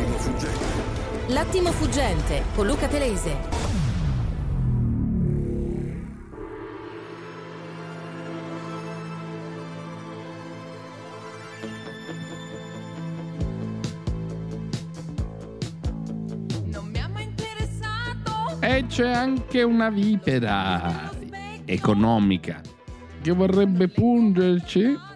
[0.00, 1.28] L'attimo fuggente.
[1.28, 3.68] L'attimo fuggente con Luca Telese.
[18.62, 21.10] E c'è anche una vipera
[21.66, 22.60] economica
[23.20, 25.08] che vorrebbe pungerci.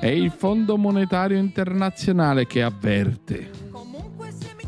[0.00, 3.50] È il Fondo Monetario Internazionale che avverte.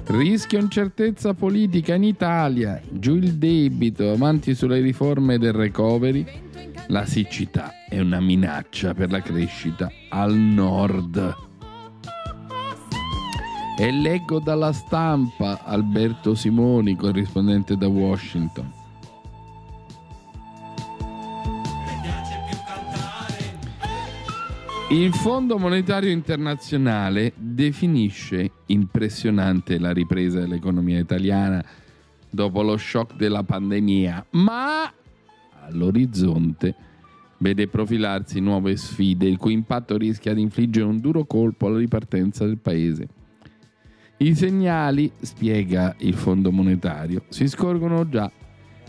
[0.07, 6.27] Rischio incertezza politica in Italia, giù il debito, avanti sulle riforme del recovery.
[6.89, 11.37] La siccità è una minaccia per la crescita al nord.
[13.79, 18.80] E leggo dalla stampa Alberto Simoni, corrispondente da Washington.
[24.91, 31.65] Il Fondo Monetario Internazionale definisce impressionante la ripresa dell'economia italiana
[32.29, 34.93] dopo lo shock della pandemia, ma
[35.61, 36.75] all'orizzonte
[37.39, 42.45] vede profilarsi nuove sfide il cui impatto rischia di infliggere un duro colpo alla ripartenza
[42.45, 43.07] del paese.
[44.17, 48.29] I segnali, spiega il Fondo Monetario, si scorgono già,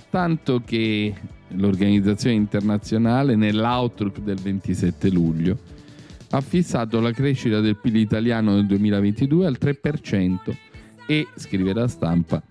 [0.10, 1.14] tanto che
[1.50, 5.80] l'organizzazione internazionale nell'outlook del 27 luglio
[6.32, 10.56] ha fissato la crescita del PIL italiano nel 2022 al 3%
[11.06, 12.42] e, scrive la stampa,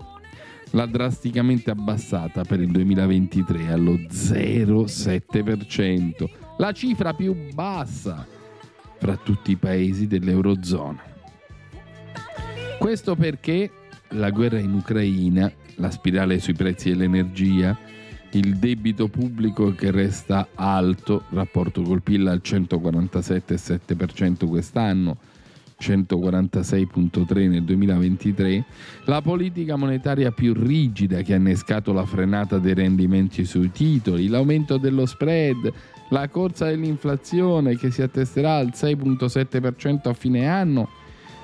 [0.73, 6.29] l'ha drasticamente abbassata per il 2023 allo 0,7%,
[6.59, 8.27] la cifra più bassa
[8.99, 11.03] fra tutti i paesi dell'Eurozona.
[12.79, 13.71] Questo perché
[14.11, 17.79] la guerra in Ucraina, la spirale sui prezzi dell'energia,
[18.33, 25.17] il debito pubblico che resta alto, rapporto col PIL al 147,7% quest'anno,
[25.81, 28.65] 146,3 nel 2023,
[29.07, 34.77] la politica monetaria più rigida che ha innescato la frenata dei rendimenti sui titoli, l'aumento
[34.77, 35.73] dello spread,
[36.11, 40.89] la corsa dell'inflazione che si attesterà al 6,7% a fine anno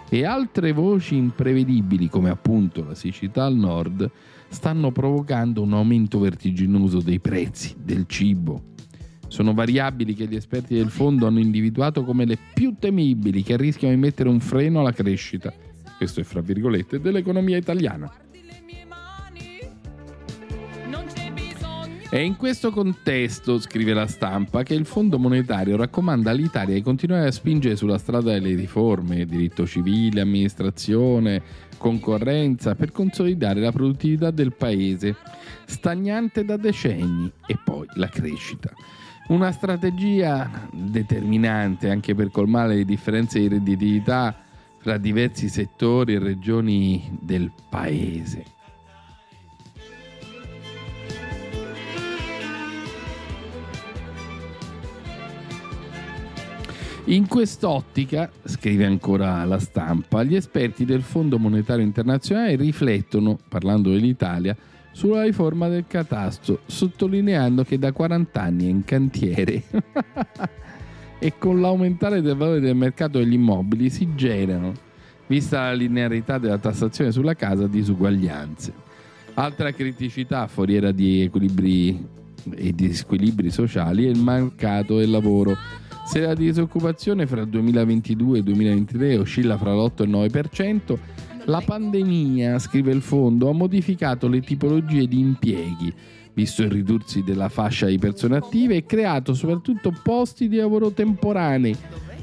[0.08, 4.08] e altre voci imprevedibili come appunto la siccità al nord
[4.48, 8.74] stanno provocando un aumento vertiginoso dei prezzi del cibo.
[9.28, 13.94] Sono variabili che gli esperti del fondo hanno individuato come le più temibili che rischiano
[13.94, 15.52] di mettere un freno alla crescita,
[15.96, 18.12] questo è fra virgolette, dell'economia italiana.
[22.08, 27.26] È in questo contesto, scrive la stampa, che il Fondo Monetario raccomanda all'Italia di continuare
[27.26, 31.42] a spingere sulla strada delle riforme, diritto civile, amministrazione,
[31.86, 35.14] concorrenza, per consolidare la produttività del paese,
[35.66, 38.72] stagnante da decenni, e poi la crescita.
[39.28, 44.36] Una strategia determinante anche per colmare le differenze di redditività
[44.80, 48.55] fra diversi settori e regioni del paese.
[57.08, 64.56] In quest'ottica, scrive ancora la stampa, gli esperti del Fondo Monetario Internazionale riflettono, parlando dell'Italia,
[64.90, 69.62] sulla riforma del catasto, sottolineando che da 40 anni è in cantiere
[71.20, 74.72] e con l'aumentare del valore del mercato degli immobili si generano,
[75.28, 78.72] vista la linearità della tassazione sulla casa, disuguaglianze.
[79.34, 82.04] Altra criticità foriera di equilibri
[82.52, 85.56] e di squilibri sociali è il mercato del lavoro
[86.06, 90.98] se la disoccupazione fra 2022 e 2023 oscilla fra l'8 e il 9%,
[91.46, 95.92] la pandemia, scrive il fondo, ha modificato le tipologie di impieghi,
[96.32, 101.76] visto il ridursi della fascia di persone attive e creato soprattutto posti di lavoro temporanei,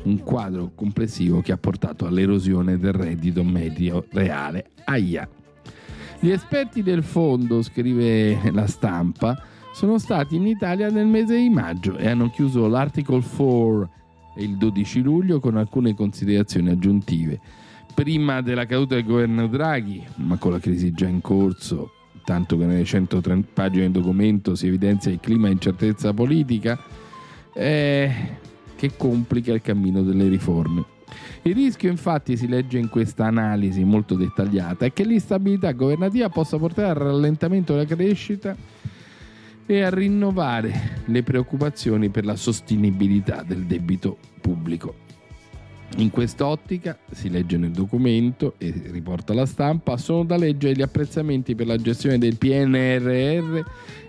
[0.03, 4.71] un quadro complessivo che ha portato all'erosione del reddito medio reale.
[4.85, 5.27] Aia.
[6.21, 11.97] Gli esperti del fondo, scrive la stampa, sono stati in Italia nel mese di maggio
[11.97, 13.89] e hanno chiuso l'Article 4
[14.35, 17.39] il 12 luglio con alcune considerazioni aggiuntive.
[17.93, 21.91] Prima della caduta del governo Draghi, ma con la crisi già in corso,
[22.23, 26.79] tanto che nelle 130 pagine del documento si evidenzia il clima di incertezza politica,
[27.53, 28.11] eh,
[28.75, 30.85] che complica il cammino delle riforme.
[31.43, 36.57] Il rischio infatti si legge in questa analisi molto dettagliata è che l'instabilità governativa possa
[36.57, 38.55] portare al rallentamento della crescita
[39.65, 45.01] e a rinnovare le preoccupazioni per la sostenibilità del debito pubblico.
[45.97, 51.53] In quest'ottica, si legge nel documento e riporta la stampa, sono da leggere gli apprezzamenti
[51.53, 53.61] per la gestione del PNRR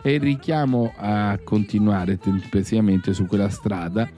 [0.03, 4.09] e il richiamo a continuare tempestivamente su quella strada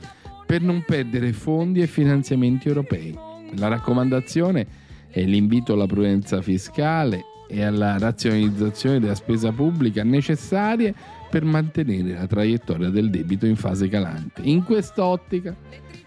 [0.46, 3.18] per non perdere fondi e finanziamenti europei.
[3.56, 10.94] La raccomandazione e l'invito alla prudenza fiscale e alla razionalizzazione della spesa pubblica necessarie
[11.36, 14.40] per mantenere la traiettoria del debito in fase calante.
[14.44, 15.54] In quest'ottica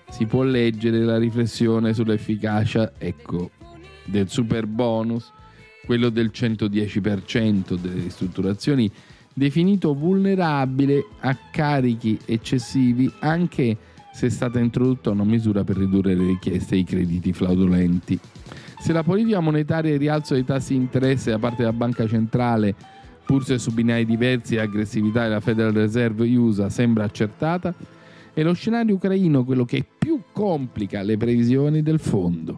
[0.10, 3.52] si può leggere la riflessione sull'efficacia ecco,
[4.06, 5.32] del super bonus,
[5.86, 8.92] quello del 110% delle ristrutturazioni
[9.32, 13.78] definito vulnerabile a carichi eccessivi anche
[14.12, 18.20] se è stata introdotta una misura per ridurre le richieste ai crediti fraudolenti.
[18.80, 22.08] Se la politica monetaria e il rialzo dei tassi di interesse da parte della banca
[22.08, 22.98] centrale,
[23.30, 27.76] pur se su binari diversi e aggressività della Federal Reserve USA sembra accertata,
[28.34, 32.58] è lo scenario ucraino quello che più complica le previsioni del fondo.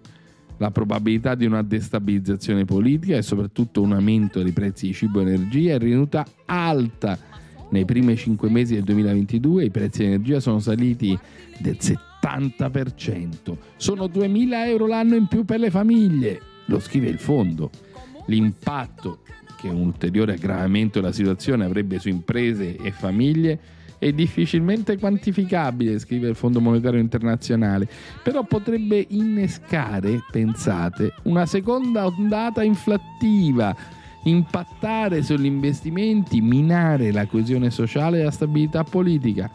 [0.59, 5.23] La probabilità di una destabilizzazione politica e soprattutto un aumento dei prezzi di cibo e
[5.23, 7.19] energia è rivenuta alta.
[7.71, 11.19] Nei primi cinque mesi del 2022 i prezzi di energia sono saliti
[11.59, 13.57] del 70%.
[13.75, 17.90] Sono 2.000 euro l'anno in più per le famiglie, lo scrive il fondo.
[18.25, 19.19] L'impatto
[19.57, 23.59] che un ulteriore aggravamento della situazione avrebbe su imprese e famiglie
[23.99, 27.87] è difficilmente quantificabile, scrive il Fondo Monetario Internazionale,
[28.23, 33.75] però potrebbe innescare, pensate, una seconda ondata inflattiva,
[34.23, 39.51] impattare sugli investimenti, minare la coesione sociale e la stabilità politica.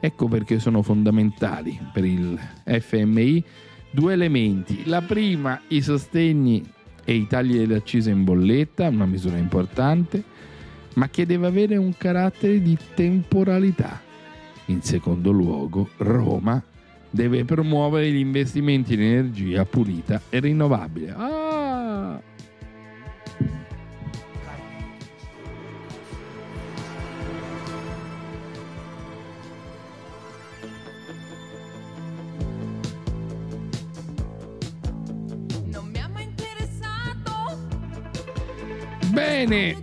[0.00, 3.42] Ecco perché sono fondamentali per il FMI
[3.90, 4.82] due elementi.
[4.84, 6.62] La prima, i sostegni
[7.08, 10.22] e i tagli delle accise in bolletta, una misura importante
[10.98, 14.02] ma che deve avere un carattere di temporalità.
[14.66, 16.62] In secondo luogo, Roma
[17.08, 21.14] deve promuovere gli investimenti in energia pulita e rinnovabile.
[21.16, 22.20] Ah!
[39.18, 39.76] Bene,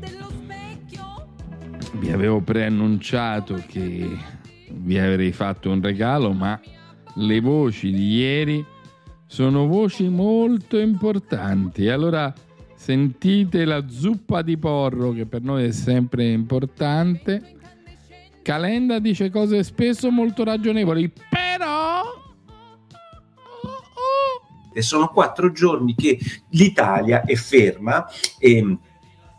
[1.96, 4.08] vi avevo preannunciato che
[4.70, 6.58] vi avrei fatto un regalo, ma
[7.16, 8.66] le voci di ieri
[9.26, 11.90] sono voci molto importanti.
[11.90, 12.34] Allora
[12.76, 17.58] sentite la zuppa di porro che per noi è sempre importante.
[18.42, 22.04] Calenda dice cose spesso molto ragionevoli, però
[24.72, 28.06] e sono quattro giorni che l'Italia è ferma
[28.38, 28.78] e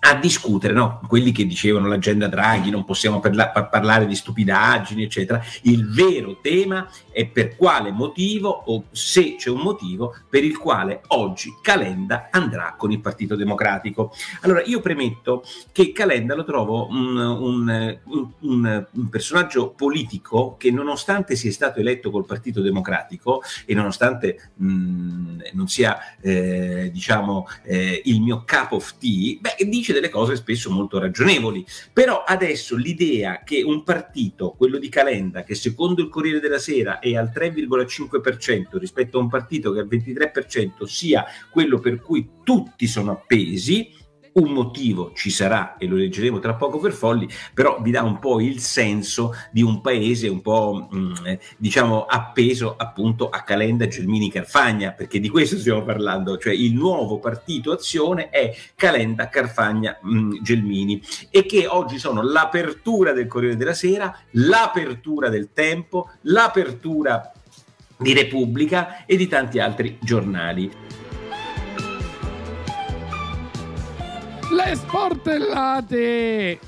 [0.08, 1.00] a discutere, no?
[1.08, 5.42] quelli che dicevano l'agenda Draghi, non possiamo parla- parlare di stupidaggini, eccetera.
[5.62, 11.00] Il vero tema è per quale motivo o se c'è un motivo per il quale
[11.08, 14.12] oggi Calenda andrà con il Partito Democratico.
[14.42, 15.42] Allora, io premetto
[15.72, 17.98] che Calenda lo trovo un, un,
[18.40, 25.38] un, un personaggio politico che nonostante sia stato eletto col Partito Democratico e nonostante mh,
[25.52, 30.70] non sia, eh, diciamo, eh, il mio cup of tea, beh, dice delle cose spesso
[30.70, 31.64] molto ragionevoli.
[31.92, 36.98] Però adesso l'idea che un partito, quello di Calenda, che secondo il Corriere della Sera
[36.98, 42.28] è al 3,5% rispetto a un partito che è al 23%, sia quello per cui
[42.42, 43.90] tutti sono appesi,
[44.36, 48.18] un motivo ci sarà e lo leggeremo tra poco per folli, però vi dà un
[48.18, 53.42] po' il senso di un paese un po' mh, mm, eh, diciamo appeso appunto a
[53.42, 59.28] Calenda Gelmini Carfagna, perché di questo stiamo parlando, cioè il nuovo partito azione è Calenda
[59.28, 66.10] Carfagna mm, Gelmini e che oggi sono l'apertura del Corriere della Sera, l'apertura del Tempo,
[66.22, 67.32] l'apertura
[67.98, 70.84] di Repubblica e di tanti altri giornali.
[74.56, 76.58] Le sportellate!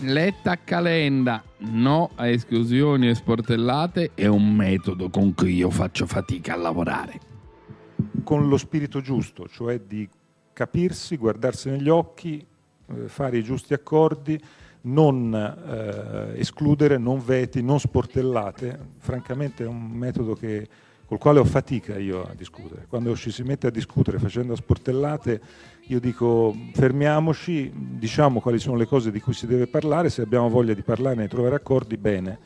[0.00, 6.54] Letta calenda, no a esclusioni e sportellate è un metodo con cui io faccio fatica
[6.54, 7.20] a lavorare.
[8.24, 10.08] Con lo spirito giusto, cioè di
[10.52, 12.44] capirsi, guardarsi negli occhi,
[12.86, 14.36] eh, fare i giusti accordi,
[14.82, 18.78] non eh, escludere, non veti, non sportellate.
[18.98, 20.66] Francamente è un metodo che
[21.08, 22.84] col quale ho fatica io a discutere.
[22.86, 25.40] Quando ci si mette a discutere facendo sportellate,
[25.86, 30.50] io dico fermiamoci, diciamo quali sono le cose di cui si deve parlare, se abbiamo
[30.50, 32.38] voglia di parlarne e trovare accordi, bene,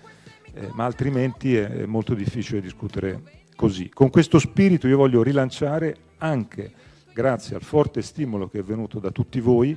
[0.54, 3.20] eh, ma altrimenti è, è molto difficile discutere
[3.56, 3.88] così.
[3.88, 6.72] Con questo spirito io voglio rilanciare anche,
[7.12, 9.76] grazie al forte stimolo che è venuto da tutti voi,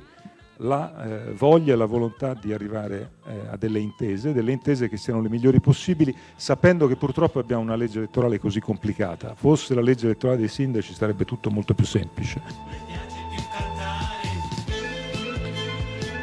[0.58, 4.96] la eh, voglia e la volontà di arrivare eh, a delle intese, delle intese che
[4.96, 9.34] siano le migliori possibili, sapendo che purtroppo abbiamo una legge elettorale così complicata.
[9.34, 12.40] Fosse la legge elettorale dei sindaci sarebbe tutto molto più semplice.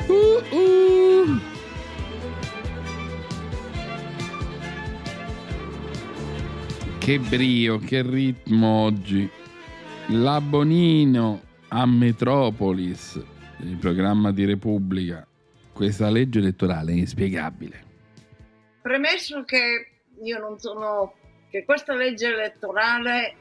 [0.07, 1.39] Uh, uh.
[6.97, 9.29] Che brio, che ritmo oggi.
[10.07, 13.21] La Bonino a Metropolis,
[13.63, 15.25] il programma di Repubblica.
[15.71, 17.91] Questa legge elettorale è inspiegabile.
[18.81, 21.15] Premesso che io non sono
[21.49, 23.35] che questa legge elettorale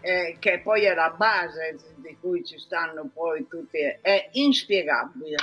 [0.00, 5.36] eh, che poi è la base di cui ci stanno poi tutti è inspiegabile.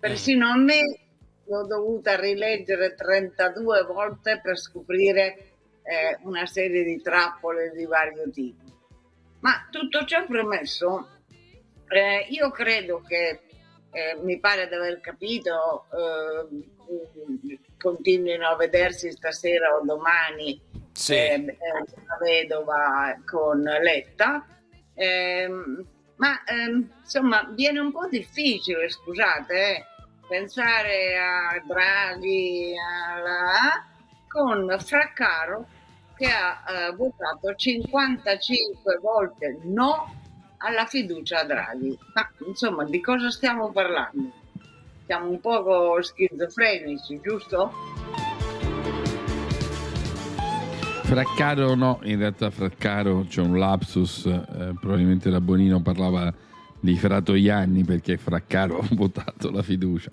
[0.00, 0.80] Persino a me
[1.44, 8.62] l'ho dovuta rileggere 32 volte per scoprire eh, una serie di trappole di vario tipo.
[9.40, 11.21] Ma tutto ciò premesso,
[11.94, 13.40] eh, io credo che,
[13.90, 16.68] eh, mi pare di aver capito, eh,
[17.78, 20.60] continuino a vedersi stasera o domani
[20.92, 21.14] sì.
[21.14, 24.46] eh, la vedova con Letta.
[24.94, 25.48] Eh,
[26.16, 29.84] ma ehm, insomma viene un po' difficile, scusate, eh,
[30.28, 33.84] pensare a Draghi alla,
[34.28, 35.66] con Fraccaro
[36.14, 40.21] che ha eh, votato 55 volte no
[40.62, 41.98] alla fiducia a Draghi.
[42.14, 44.32] Ma insomma, di cosa stiamo parlando?
[45.06, 47.72] Siamo un poco schizofrenici, giusto?
[51.02, 56.32] Fraccaro no, in realtà Fraccaro c'è un lapsus, eh, probabilmente da Bonino parlava
[56.80, 60.10] di Fratoianni perché Fraccaro ha votato la fiducia.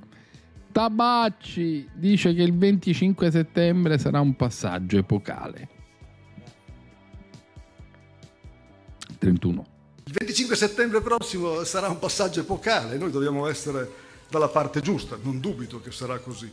[0.71, 5.69] Tabacci dice che il 25 settembre sarà un passaggio epocale.
[9.19, 9.78] 31.
[10.09, 13.87] Il 25 settembre prossimo sarà un passaggio epocale, noi dobbiamo essere
[14.27, 16.51] dalla parte giusta, non dubito che sarà così.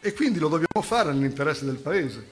[0.00, 2.28] E quindi lo dobbiamo fare nell'interesse del Paese.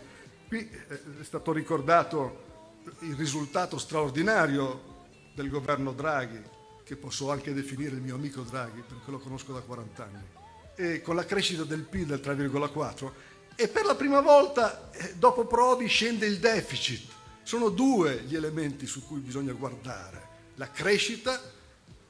[0.47, 6.43] Qui eh, è stato ricordato il risultato straordinario del governo Draghi,
[6.85, 10.27] che posso anche definire il mio amico Draghi, perché lo conosco da 40 anni,
[10.75, 13.11] e con la crescita del PIL del 3,4
[13.55, 17.11] e per la prima volta eh, dopo Prodi scende il deficit.
[17.43, 20.28] Sono due gli elementi su cui bisogna guardare.
[20.59, 21.41] La crescita,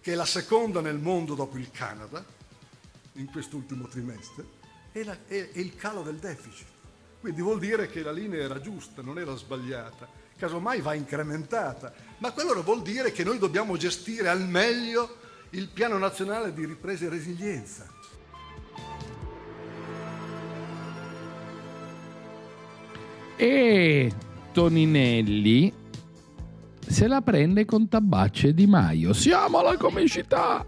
[0.00, 2.24] che è la seconda nel mondo dopo il Canada,
[3.12, 4.42] in quest'ultimo trimestre,
[4.90, 6.66] e, la, e, e il calo del deficit.
[7.20, 12.32] Quindi vuol dire che la linea era giusta, non era sbagliata, casomai va incrementata, ma
[12.32, 15.16] quello vuol dire che noi dobbiamo gestire al meglio
[15.50, 17.86] il piano nazionale di ripresa e resilienza.
[23.36, 24.12] E
[24.52, 25.86] Toninelli
[26.90, 29.12] se la prende con Tabacce Di Maio.
[29.12, 30.64] Siamo alla comicità!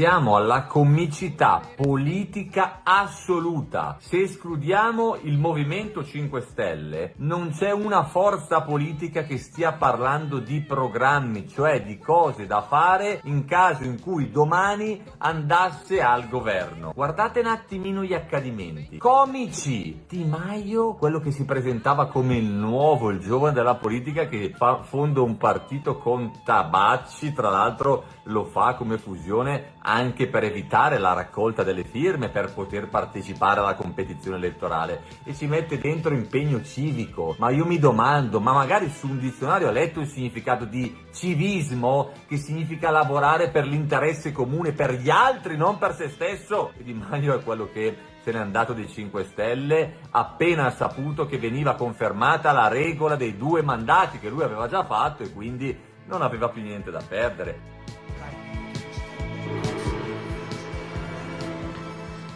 [0.00, 3.98] Siamo alla comicità politica assoluta.
[4.00, 10.62] Se escludiamo il Movimento 5 Stelle, non c'è una forza politica che stia parlando di
[10.62, 16.92] programmi, cioè di cose da fare in caso in cui domani andasse al governo.
[16.94, 18.96] Guardate un attimino gli accadimenti.
[18.96, 20.04] Comici!
[20.08, 24.80] Di Maio, quello che si presentava come il nuovo, il giovane della politica che fa,
[24.82, 31.12] fonda un partito con Tabacci, tra l'altro lo fa come fusione anche per evitare la
[31.12, 37.34] raccolta delle firme per poter partecipare alla competizione elettorale e ci mette dentro impegno civico.
[37.38, 42.12] Ma io mi domando, ma magari su un dizionario ha letto il significato di civismo,
[42.28, 46.72] che significa lavorare per l'interesse comune, per gli altri, non per se stesso?
[46.78, 51.26] E Di Maio è quello che se n'è andato dei 5 Stelle appena ha saputo
[51.26, 55.76] che veniva confermata la regola dei due mandati che lui aveva già fatto e quindi
[56.06, 57.78] non aveva più niente da perdere.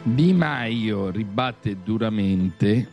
[0.06, 2.88] Di Maio ribatte duramente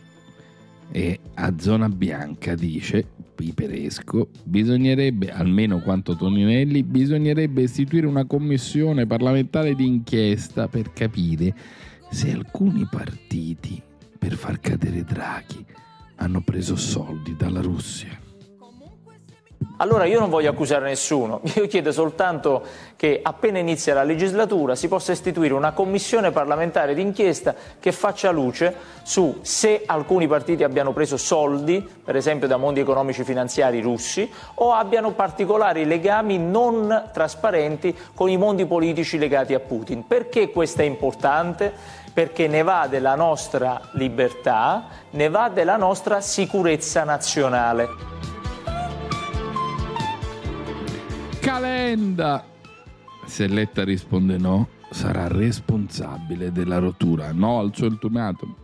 [0.90, 9.74] e a zona bianca dice Piperesco bisognerebbe, almeno quanto Toninelli, bisognerebbe istituire una commissione parlamentare
[9.74, 11.54] di inchiesta per capire
[12.10, 13.80] se alcuni partiti
[14.18, 15.62] per far cadere Draghi
[16.16, 18.21] hanno preso soldi dalla Russia.
[19.78, 22.62] Allora io non voglio accusare nessuno, io chiedo soltanto
[22.96, 28.74] che appena inizia la legislatura si possa istituire una commissione parlamentare d'inchiesta che faccia luce
[29.02, 34.72] su se alcuni partiti abbiano preso soldi, per esempio da mondi economici finanziari russi, o
[34.72, 40.06] abbiano particolari legami non trasparenti con i mondi politici legati a Putin.
[40.06, 42.00] Perché questo è importante?
[42.12, 48.41] perché ne va della nostra libertà, ne va della nostra sicurezza nazionale.
[51.42, 52.44] Calenda.
[53.26, 57.32] Se Letta risponde no, sarà responsabile della rottura.
[57.32, 58.54] No al suo ultimatum.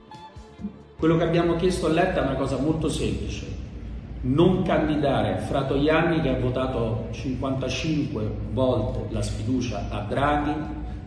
[0.97, 3.47] Quello che abbiamo chiesto a Letta è una cosa molto semplice.
[4.20, 10.54] Non candidare Fratoianni che ha votato 55 volte la sfiducia a Draghi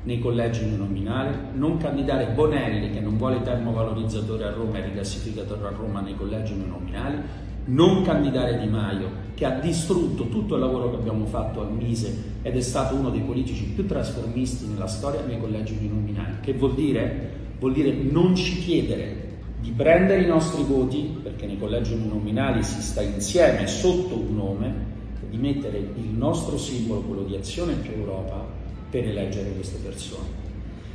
[0.04, 5.72] nei collegi uninominali, non candidare Bonelli che non vuole termovalorizzatori a Roma e rigassificatore a
[5.72, 10.98] Roma nei collegi uninominali non candidare Di Maio, che ha distrutto tutto il lavoro che
[10.98, 15.40] abbiamo fatto al Mise ed è stato uno dei politici più trasformisti nella storia nei
[15.40, 16.36] collegi uninominali.
[16.42, 17.40] Che vuol dire?
[17.60, 22.82] Vuol dire non ci chiedere di prendere i nostri voti, perché nei collegi uninominali si
[22.82, 24.90] sta insieme sotto un nome,
[25.30, 28.46] di mettere il nostro simbolo, quello di Azione più Europa,
[28.90, 30.28] per eleggere queste persone.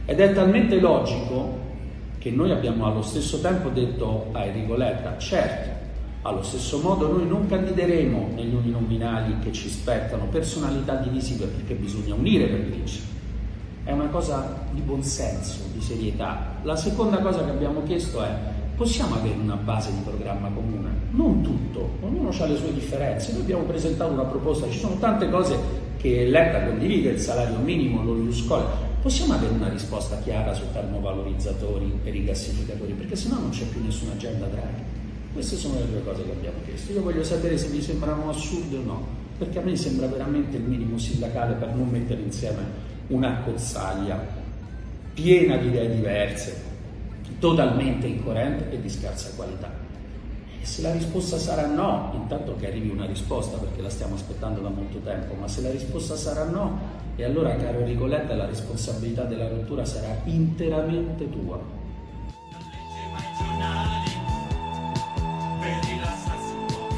[0.05, 1.65] Ed è talmente logico
[2.19, 5.76] che noi abbiamo allo stesso tempo detto a Enrico Letta, certo,
[6.23, 12.15] allo stesso modo noi non candideremo negli uninominali che ci spettano personalità divisive perché bisogna
[12.15, 13.05] unire per vincere.
[13.85, 16.57] È una cosa di buonsenso, di serietà.
[16.63, 18.35] La seconda cosa che abbiamo chiesto è
[18.77, 20.91] possiamo avere una base di programma comune?
[21.11, 23.33] Non tutto, ognuno ha le sue differenze.
[23.33, 25.57] Noi abbiamo presentato una proposta, ci sono tante cose
[25.97, 28.65] che Letta condivide, il salario minimo, lo Iuscol.
[29.01, 32.93] Possiamo avere una risposta chiara su termovalorizzatori e rigassificatori?
[32.93, 34.96] Perché sennò non c'è più nessuna agenda Draghi.
[35.37, 36.93] Queste sono le due cose che abbiamo chiesto.
[36.93, 40.63] Io voglio sapere se vi sembrano assurde o no, perché a me sembra veramente il
[40.63, 42.63] minimo sindacale per non mettere insieme
[43.09, 44.19] una cozzaglia
[45.13, 46.63] piena di idee diverse,
[47.39, 49.71] totalmente incoerente e di scarsa qualità.
[50.59, 54.63] E se la risposta sarà no, intanto che arrivi una risposta perché la stiamo aspettando
[54.63, 56.81] da molto tempo, ma se la risposta sarà no,
[57.15, 61.61] e allora caro Enrico Letta la responsabilità della rottura sarà interamente tua.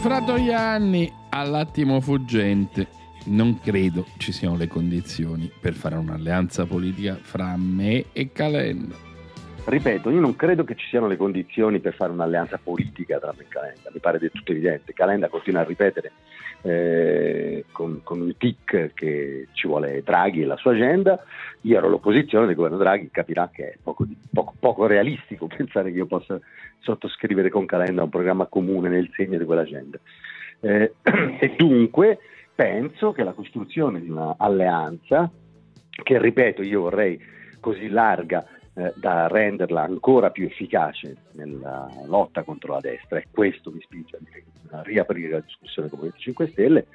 [0.01, 2.87] Fratoianni all'attimo fuggente.
[3.25, 8.95] Non credo ci siano le condizioni per fare un'alleanza politica fra me e Calenda.
[9.65, 13.43] Ripeto, io non credo che ci siano le condizioni per fare un'alleanza politica tra me
[13.43, 14.93] e Calenda, mi pare del tutto evidente.
[14.93, 16.13] Calenda continua a ripetere
[16.63, 21.23] eh, con, con il tic che ci vuole Draghi e la sua agenda.
[21.63, 25.99] Io ero all'opposizione del governo Draghi, capirà che è poco, poco, poco realistico pensare che
[25.99, 26.39] io possa
[26.81, 29.99] sottoscrivere con Calenda un programma comune nel segno di quell'agenda.
[30.61, 30.95] Eh,
[31.41, 32.19] e dunque
[32.55, 35.31] penso che la costruzione di un'alleanza,
[36.03, 37.21] che ripeto io vorrei
[37.61, 38.45] così larga
[38.79, 44.17] eh, da renderla ancora più efficace nella lotta contro la destra, e questo mi spinge
[44.17, 46.87] a dire che riaprire la discussione con il 5 Stelle,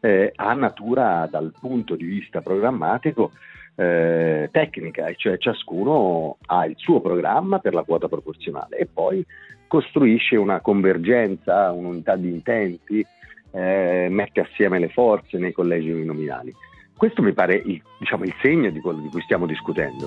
[0.00, 3.32] eh, ha natura dal punto di vista programmatico
[3.74, 9.24] eh, tecnica, e cioè ciascuno ha il suo programma per la quota proporzionale e poi
[9.66, 13.06] costruisce una convergenza, un'unità di intenti,
[13.52, 16.52] eh, mette assieme le forze nei collegi uninominali.
[16.94, 20.06] Questo mi pare il, diciamo, il segno di quello di cui stiamo discutendo.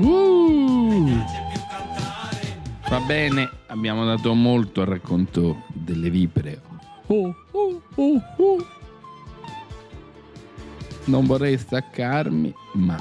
[0.00, 1.08] Uh,
[2.88, 6.62] va bene, abbiamo dato molto al racconto delle vipere.
[7.06, 8.66] Oh, oh, oh.
[11.06, 12.96] Non vorrei staccarmi, ma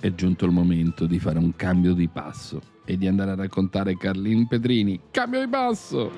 [0.00, 3.96] è giunto il momento di fare un cambio di passo e di andare a raccontare
[3.96, 5.00] Carlin Pedrini.
[5.12, 6.10] Cambio di passo!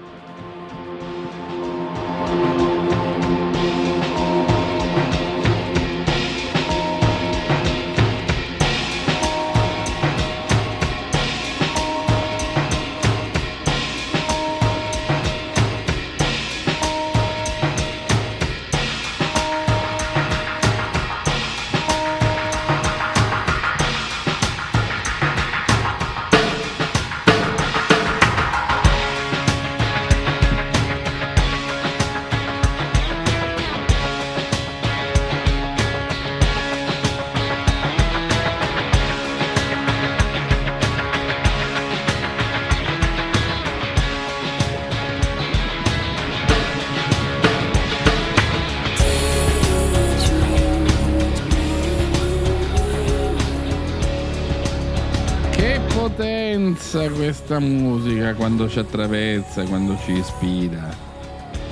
[57.43, 60.89] Questa musica quando ci attraversa, quando ci ispira,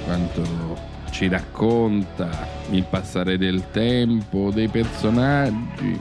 [0.05, 0.43] quanto
[1.11, 2.29] ci racconta
[2.71, 6.01] il passare del tempo, dei personaggi.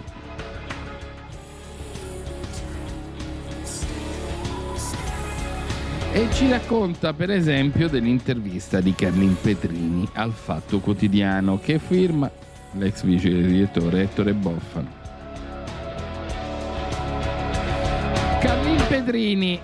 [6.11, 12.29] E ci racconta per esempio dell'intervista di Carlin Petrini al Fatto Quotidiano che firma
[12.71, 14.98] l'ex vice direttore Ettore Boffano.
[18.39, 19.59] Carlin Petrini,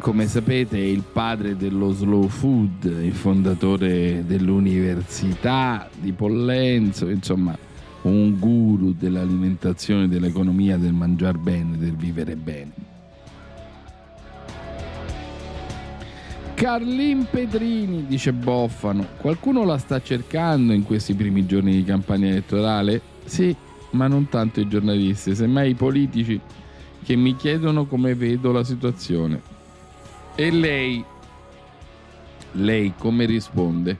[0.00, 7.56] come sapete, è il padre dello slow food, il fondatore dell'Università di Pollenzo, insomma,
[8.02, 12.72] un guru dell'alimentazione, dell'economia, del mangiar bene, del vivere bene.
[16.52, 23.00] Carlin Petrini, dice Boffano, qualcuno la sta cercando in questi primi giorni di campagna elettorale?
[23.24, 23.56] Sì,
[23.92, 26.38] ma non tanto i giornalisti, semmai i politici
[27.08, 29.40] che mi chiedono come vedo la situazione.
[30.34, 31.02] E lei,
[32.52, 33.98] lei come risponde?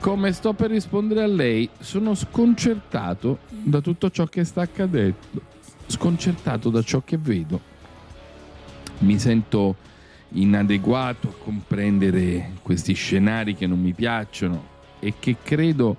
[0.00, 5.18] Come sto per rispondere a lei, sono sconcertato da tutto ciò che sta accadendo,
[5.86, 7.60] sconcertato da ciò che vedo.
[9.00, 9.76] Mi sento
[10.30, 14.64] inadeguato a comprendere questi scenari che non mi piacciono
[14.98, 15.94] e che credo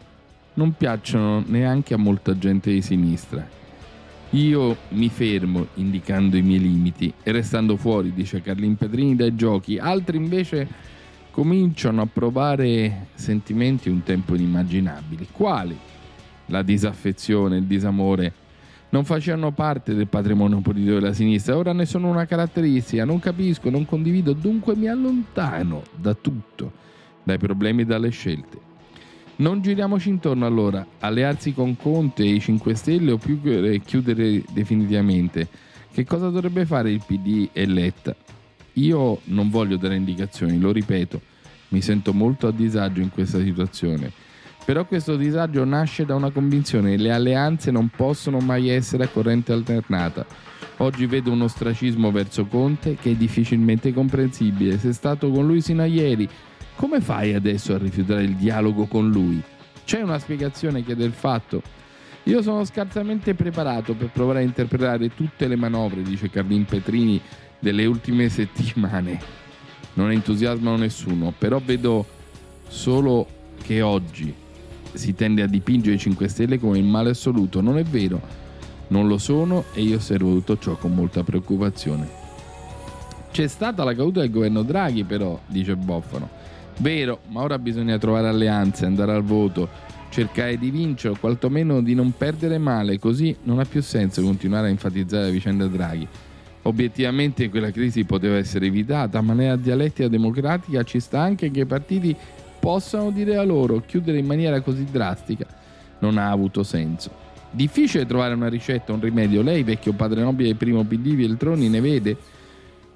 [0.56, 3.67] non piacciono neanche a molta gente di sinistra.
[4.32, 9.78] Io mi fermo indicando i miei limiti e restando fuori, dice Carlin Petrini, dai giochi.
[9.78, 10.68] Altri invece
[11.32, 15.30] cominciano a provare sentimenti un tempo inimmaginabili.
[15.32, 15.78] Quali?
[16.48, 18.34] La disaffezione, il disamore
[18.90, 23.70] non facevano parte del patrimonio politico della sinistra, ora ne sono una caratteristica, non capisco,
[23.70, 26.72] non condivido, dunque mi allontano da tutto,
[27.24, 28.67] dai problemi e dalle scelte.
[29.40, 33.40] Non giriamoci intorno allora, allearsi con Conte e i 5 Stelle o più
[33.86, 35.48] chiudere definitivamente.
[35.94, 38.16] Che cosa dovrebbe fare il PD e Letta?
[38.74, 41.22] Io non voglio dare indicazioni, lo ripeto,
[41.70, 44.12] mi sento molto a disagio in questa situazione.
[44.66, 49.54] Però questo disagio nasce da una convinzione, le alleanze non possono mai essere a corrente
[49.54, 50.26] alternata.
[50.78, 54.80] Oggi vedo un ostracismo verso Conte che è difficilmente comprensibile.
[54.80, 56.28] Sei stato con lui sino a ieri.
[56.78, 59.42] Come fai adesso a rifiutare il dialogo con lui?
[59.84, 61.64] C'è una spiegazione che del fatto.
[62.26, 67.20] Io sono scarsamente preparato per provare a interpretare tutte le manovre, dice Carlin Petrini,
[67.58, 69.20] delle ultime settimane.
[69.94, 72.06] Non entusiasmano nessuno, però vedo
[72.68, 73.26] solo
[73.64, 74.32] che oggi
[74.94, 77.60] si tende a dipingere i 5 Stelle come il male assoluto.
[77.60, 78.22] Non è vero,
[78.90, 82.08] non lo sono e io osservo tutto ciò con molta preoccupazione.
[83.32, 86.37] C'è stata la caduta del governo Draghi, però, dice Boffano.
[86.78, 89.68] Vero, ma ora bisogna trovare alleanze, andare al voto,
[90.10, 94.68] cercare di vincere o quantomeno di non perdere male, così non ha più senso continuare
[94.68, 96.08] a enfatizzare la vicenda Draghi.
[96.64, 101.66] Obiettivamente quella crisi poteva essere evitata, ma nella dialettica democratica ci sta anche che i
[101.66, 102.16] partiti
[102.60, 105.46] possano dire la loro, chiudere in maniera così drastica
[106.00, 107.26] non ha avuto senso.
[107.50, 109.42] Difficile trovare una ricetta, un rimedio.
[109.42, 112.18] Lei, vecchio padre nobile del primo PD Veltroni, ne vede?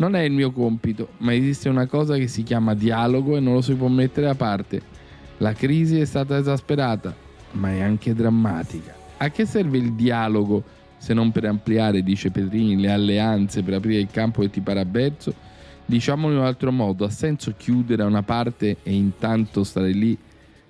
[0.01, 3.53] Non è il mio compito, ma esiste una cosa che si chiama dialogo e non
[3.53, 4.81] lo si può mettere a parte.
[5.37, 7.15] La crisi è stata esasperata,
[7.51, 8.95] ma è anche drammatica.
[9.17, 10.63] A che serve il dialogo?
[10.97, 14.81] se non per ampliare, dice Petrini, le alleanze per aprire il campo che ti pare
[14.81, 15.33] avverso,
[15.83, 20.15] diciamolo in un altro modo, ha senso chiudere una parte e intanto stare lì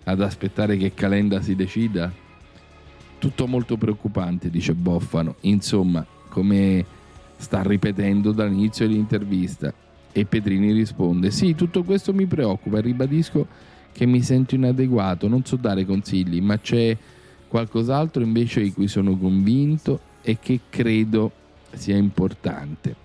[0.05, 2.09] ad aspettare che Calenda si decida?
[3.17, 5.35] Tutto molto preoccupante, dice Boffano.
[5.41, 6.85] Insomma, come
[7.41, 9.73] sta ripetendo dall'inizio dell'intervista.
[10.11, 13.47] E Petrini risponde: Sì, tutto questo mi preoccupa e ribadisco
[13.91, 16.95] che mi sento inadeguato, non so dare consigli, ma c'è
[17.47, 21.31] qualcos'altro invece di cui sono convinto e che credo
[21.73, 22.95] sia importante.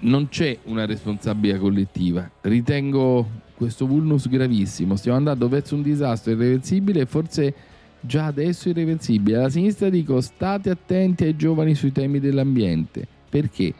[0.00, 2.30] Non c'è una responsabilità collettiva.
[2.42, 4.96] Ritengo questo vulnus gravissimo.
[4.96, 7.54] Stiamo andando verso un disastro irreversibile e forse
[8.00, 9.38] già adesso irreversibile.
[9.38, 13.06] Alla sinistra dico state attenti ai giovani sui temi dell'ambiente.
[13.28, 13.74] Perché?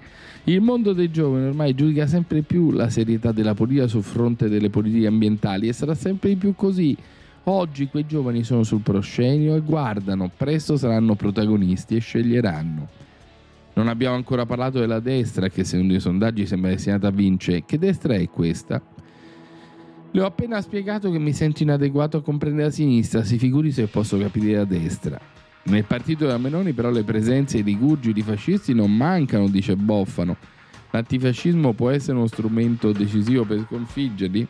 [0.45, 4.71] Il mondo dei giovani ormai giudica sempre più la serietà della politica sul fronte delle
[4.71, 6.97] politiche ambientali e sarà sempre di più così
[7.45, 12.89] Oggi quei giovani sono sul proscenio e guardano, presto saranno protagonisti e sceglieranno.
[13.73, 17.65] Non abbiamo ancora parlato della destra che secondo i sondaggi sembra destinata a vincere.
[17.65, 18.83] Che destra è questa?
[20.13, 23.87] Le ho appena spiegato che mi sento inadeguato a comprendere la sinistra, si figuri se
[23.87, 25.21] posso capire la destra.
[25.65, 30.37] Nel partito della Meloni però le presenze e i rigurgiti fascisti non mancano, dice Boffano.
[30.91, 34.49] L'antifascismo può essere uno strumento decisivo per sconfiggerli?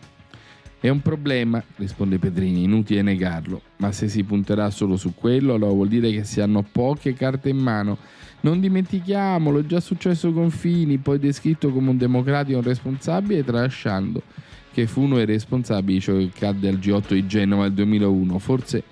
[0.80, 5.72] È un problema, risponde Pedrini, inutile negarlo, ma se si punterà solo su quello allora
[5.72, 7.98] vuol dire che si hanno poche carte in mano.
[8.40, 14.22] Non dimentichiamolo, è già successo con Fini, poi descritto come un democratico responsabile, tralasciando
[14.72, 18.38] che fu uno dei responsabili di ciò che cadde al G8 di Genova nel 2001.
[18.38, 18.82] Forse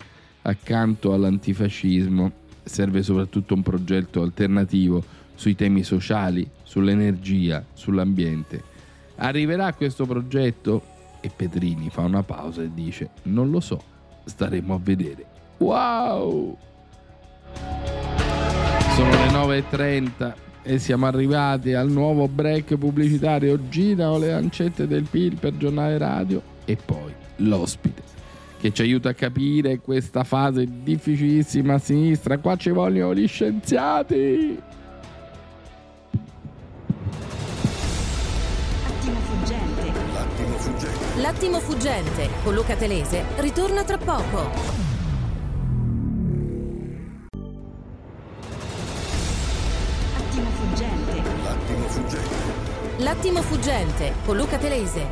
[0.43, 2.33] accanto all'antifascismo
[2.64, 5.03] serve soprattutto un progetto alternativo
[5.35, 8.62] sui temi sociali, sull'energia, sull'ambiente.
[9.17, 10.97] Arriverà questo progetto?
[11.21, 13.83] E Petrini fa una pausa e dice: Non lo so,
[14.25, 15.25] staremo a vedere.
[15.59, 16.57] Wow!
[18.95, 20.35] Sono le 9.30
[20.69, 23.71] e siamo arrivati al nuovo break pubblicitario.
[23.71, 28.03] Girano le lancette del PIL per giornale radio e poi l'ospite
[28.61, 32.37] che ci aiuta a capire questa fase difficilissima a sinistra.
[32.37, 34.61] Qua ci vogliono gli scienziati.
[41.17, 44.88] L'attimo fuggente con Luca Telese ritorna tra poco.
[53.01, 55.07] L'attimo fuggente con Luca Telese.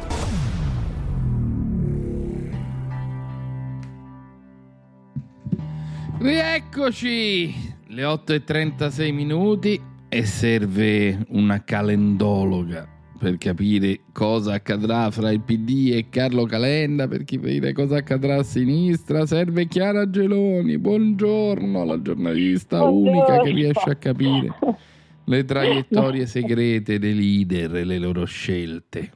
[6.18, 7.54] Rieccoci!
[7.86, 15.40] Le 8 e 36 minuti e serve una calendologa per capire cosa accadrà fra il
[15.40, 19.26] PD e Carlo Calenda, per capire cosa accadrà a sinistra.
[19.26, 20.76] Serve Chiara Geloni.
[20.76, 23.10] Buongiorno, la giornalista Buongiorno.
[23.10, 24.48] unica che riesce a capire
[25.26, 29.12] le traiettorie segrete dei leader e le loro scelte.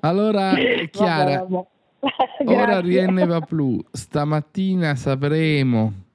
[0.00, 0.54] Allora,
[0.90, 1.46] Chiara,
[2.44, 3.82] ora Rienne va più.
[3.92, 6.10] Stamattina sapremo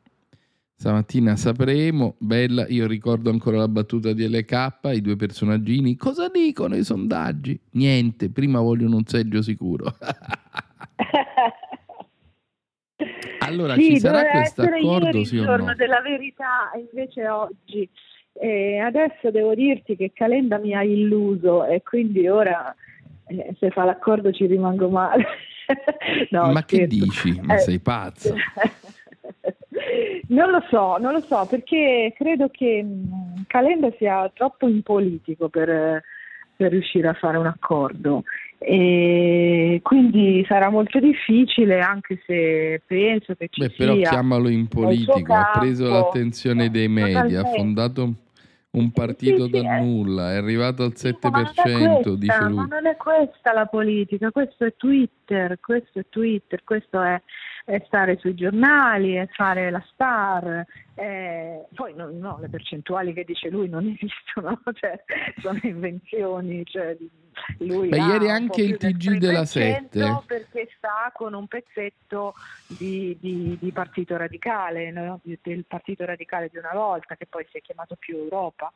[0.79, 6.75] Stamattina sapremo, bella, io ricordo ancora la battuta di LK, i due personaggini, cosa dicono
[6.75, 7.59] i sondaggi?
[7.71, 9.91] Niente, prima vogliono un seggio sicuro.
[13.39, 15.51] allora sì, ci sarà questo accordo, sì o no?
[15.51, 17.89] il giorno della verità, invece oggi.
[18.39, 22.73] E adesso devo dirti che Calenda mi ha illuso e quindi ora
[23.27, 25.25] eh, se fa l'accordo ci rimango male.
[26.31, 26.65] no, Ma scherzo.
[26.65, 27.39] che dici?
[27.41, 28.33] Ma eh, sei pazzo?
[30.29, 32.85] Non lo so, non lo so, perché credo che
[33.47, 36.03] Calenda sia troppo impolitico per,
[36.55, 38.23] per riuscire a fare un accordo
[38.59, 45.33] e quindi sarà molto difficile anche se penso che ci Beh, però chiamalo in politico,
[45.33, 48.13] ha preso l'attenzione dei media, ha fondato
[48.77, 52.53] un partito sì, dal sì, nulla, è arrivato al 7%, questa, dice lui.
[52.53, 57.21] Ma non è questa la politica, questo è Twitter, questo è Twitter, questo è
[57.67, 60.65] è stare sui giornali, è fare la star.
[60.99, 64.99] Eh, poi no, no, le percentuali che dice lui non esistono, cioè,
[65.37, 66.65] sono invenzioni.
[66.65, 66.97] Cioè,
[67.59, 72.33] lui Beh, ieri anche il TG della 7 perché sta con un pezzetto
[72.65, 75.21] di, di, di partito radicale, no?
[75.23, 78.73] del partito radicale di una volta che poi si è chiamato più Europa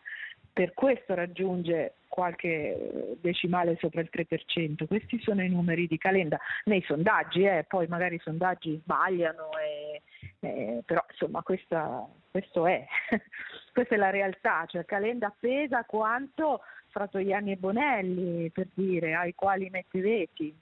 [0.53, 4.85] per questo raggiunge qualche decimale sopra il 3%.
[4.85, 10.01] Questi sono i numeri di Calenda nei sondaggi, eh, poi magari i sondaggi sbagliano, e,
[10.39, 12.85] eh, però insomma questa, questo è,
[13.73, 19.69] questa è la realtà, cioè Calenda pesa quanto Fratoiani e Bonelli, per dire, ai quali
[19.69, 20.55] mette veti.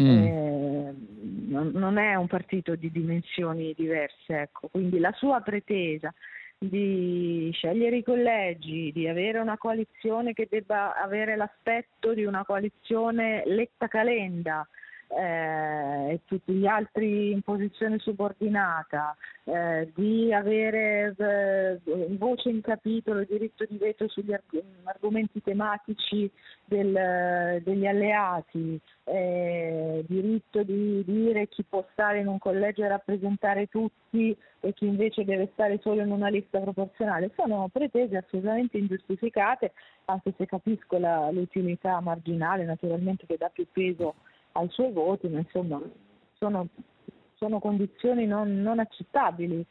[0.00, 0.24] Mm.
[0.24, 0.94] Eh,
[1.48, 4.68] non, non, è un partito di dimensioni diverse, ecco.
[4.68, 6.12] quindi la sua pretesa
[6.58, 13.42] di scegliere i collegi, di avere una coalizione che debba avere l'aspetto di una coalizione
[13.46, 14.66] letta-calenda,
[15.08, 21.80] eh, e tutti gli altri in posizione subordinata, eh, di avere eh,
[22.16, 26.30] voce in capitolo, diritto di veto sugli arg- argomenti tematici
[26.64, 33.68] del, degli alleati, eh, diritto di dire chi può stare in un collegio e rappresentare
[33.68, 39.72] tutti e chi invece deve stare solo in una lista proporzionale, sono pretese assolutamente ingiustificate,
[40.06, 44.14] anche se capisco la, l'utilità marginale naturalmente che dà più peso
[44.56, 45.80] ai suoi voti, ma insomma
[46.34, 46.68] sono,
[47.34, 49.64] sono condizioni non, non accettabili.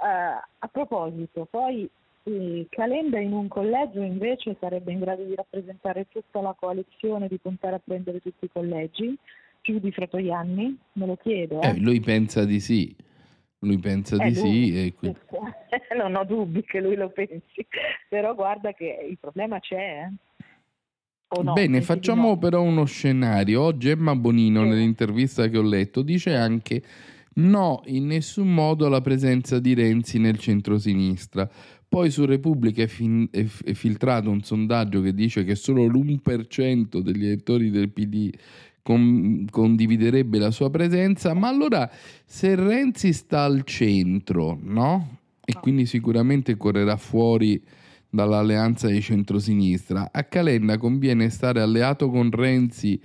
[0.00, 1.88] Uh, a proposito, poi
[2.22, 7.38] eh, Calenda in un collegio invece sarebbe in grado di rappresentare tutta la coalizione, di
[7.38, 9.16] puntare a prendere tutti i collegi,
[9.60, 10.78] più di Fratoianni?
[10.92, 11.60] Me lo chiedo.
[11.60, 11.68] Eh.
[11.68, 12.94] Eh, lui pensa di sì.
[13.60, 14.86] Lui pensa di sì.
[14.86, 15.18] E quindi...
[15.96, 17.66] non ho dubbi che lui lo pensi,
[18.08, 20.06] però guarda che il problema c'è.
[20.06, 20.12] Eh.
[21.42, 21.52] No?
[21.52, 22.38] Bene, facciamo no?
[22.38, 23.62] però uno scenario.
[23.62, 24.68] Oggi Emma Bonino, sì.
[24.68, 26.82] nell'intervista che ho letto, dice anche
[27.34, 31.48] no, in nessun modo alla presenza di Renzi nel centro-sinistra.
[31.88, 35.84] Poi su Repubblica è, fin- è, f- è filtrato un sondaggio che dice che solo
[35.86, 38.30] l'1% degli elettori del PD
[38.82, 41.88] con- condividerebbe la sua presenza, ma allora
[42.24, 45.18] se Renzi sta al centro, no?
[45.44, 47.60] E quindi sicuramente correrà fuori
[48.10, 50.10] dall'alleanza di centrosinistra.
[50.12, 53.00] A Calenda conviene stare alleato con Renzi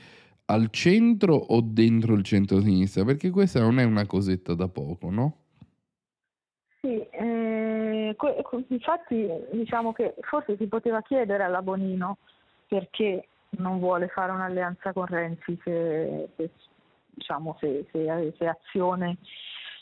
[0.45, 3.03] al centro o dentro il centrosinistra?
[3.03, 5.37] Perché questa non è una cosetta da poco, no?
[6.81, 8.15] Sì, eh,
[8.67, 12.17] infatti diciamo che forse si poteva chiedere alla Bonino
[12.67, 16.49] perché non vuole fare un'alleanza con Renzi se, se,
[17.09, 19.17] diciamo, se, se, azione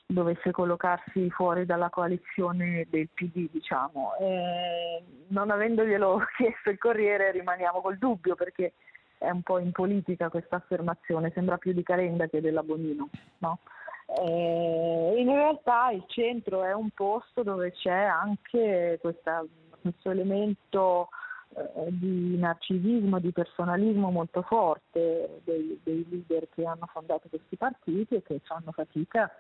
[0.05, 4.15] dovesse collocarsi fuori dalla coalizione del PD, diciamo.
[4.19, 8.73] Eh, non avendoglielo chiesto il Corriere rimaniamo col dubbio perché
[9.17, 13.09] è un po' in politica questa affermazione, sembra più di Calenda che della Bonino.
[13.39, 13.59] No?
[14.05, 19.43] Eh, in realtà il centro è un posto dove c'è anche questa,
[19.81, 21.07] questo elemento
[21.55, 28.15] eh, di narcisismo, di personalismo molto forte dei, dei leader che hanno fondato questi partiti
[28.15, 29.31] e che fanno fatica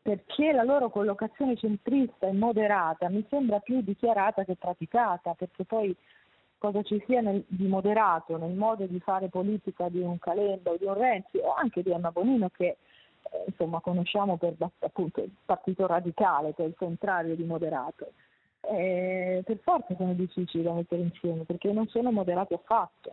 [0.00, 5.94] perché la loro collocazione centrista e moderata mi sembra più dichiarata che praticata, perché poi
[6.58, 10.76] cosa ci sia nel- di moderato nel modo di fare politica di un Calenda o
[10.76, 12.76] di un Renzi o anche di Anna Bonino che
[13.30, 18.12] eh, insomma conosciamo per appunto il partito radicale che è il contrario di moderato.
[18.60, 23.12] Eh, per forza sono difficili da mettere insieme perché non sono moderati affatto.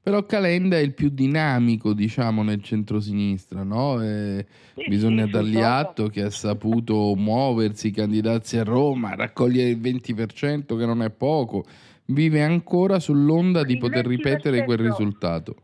[0.00, 4.02] Però Calenda è il più dinamico, diciamo, nel centrosinistra, no?
[4.02, 4.46] E
[4.86, 11.02] bisogna dargli atto che ha saputo muoversi, candidarsi a Roma, raccogliere il 20%, che non
[11.02, 11.64] è poco.
[12.06, 14.82] Vive ancora sull'onda di poter ripetere quel 20%.
[14.82, 15.56] risultato.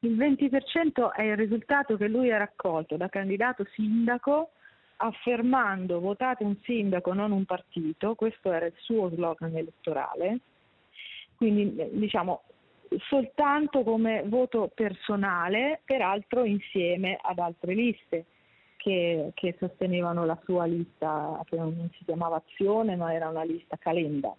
[0.00, 4.50] Il 20% è il risultato che lui ha raccolto da candidato sindaco
[4.98, 10.40] affermando votate un sindaco, non un partito, questo era il suo slogan elettorale,
[11.36, 12.42] quindi eh, diciamo
[13.08, 18.24] soltanto come voto personale, peraltro insieme ad altre liste
[18.76, 23.76] che, che sostenevano la sua lista, che non si chiamava Azione, ma era una lista
[23.76, 24.34] calenda.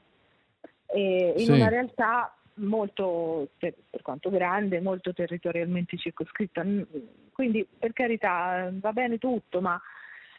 [0.87, 1.51] E in Sì.
[1.51, 6.65] una realtà molto, per, per quanto grande, molto territorialmente circoscritta.
[7.31, 9.79] Quindi per carità va bene tutto, ma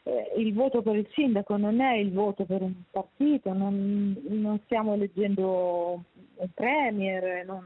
[0.03, 4.61] eh, il voto per il sindaco non è il voto per un partito, non, non
[4.65, 6.05] stiamo eleggendo
[6.37, 7.65] un premier, non,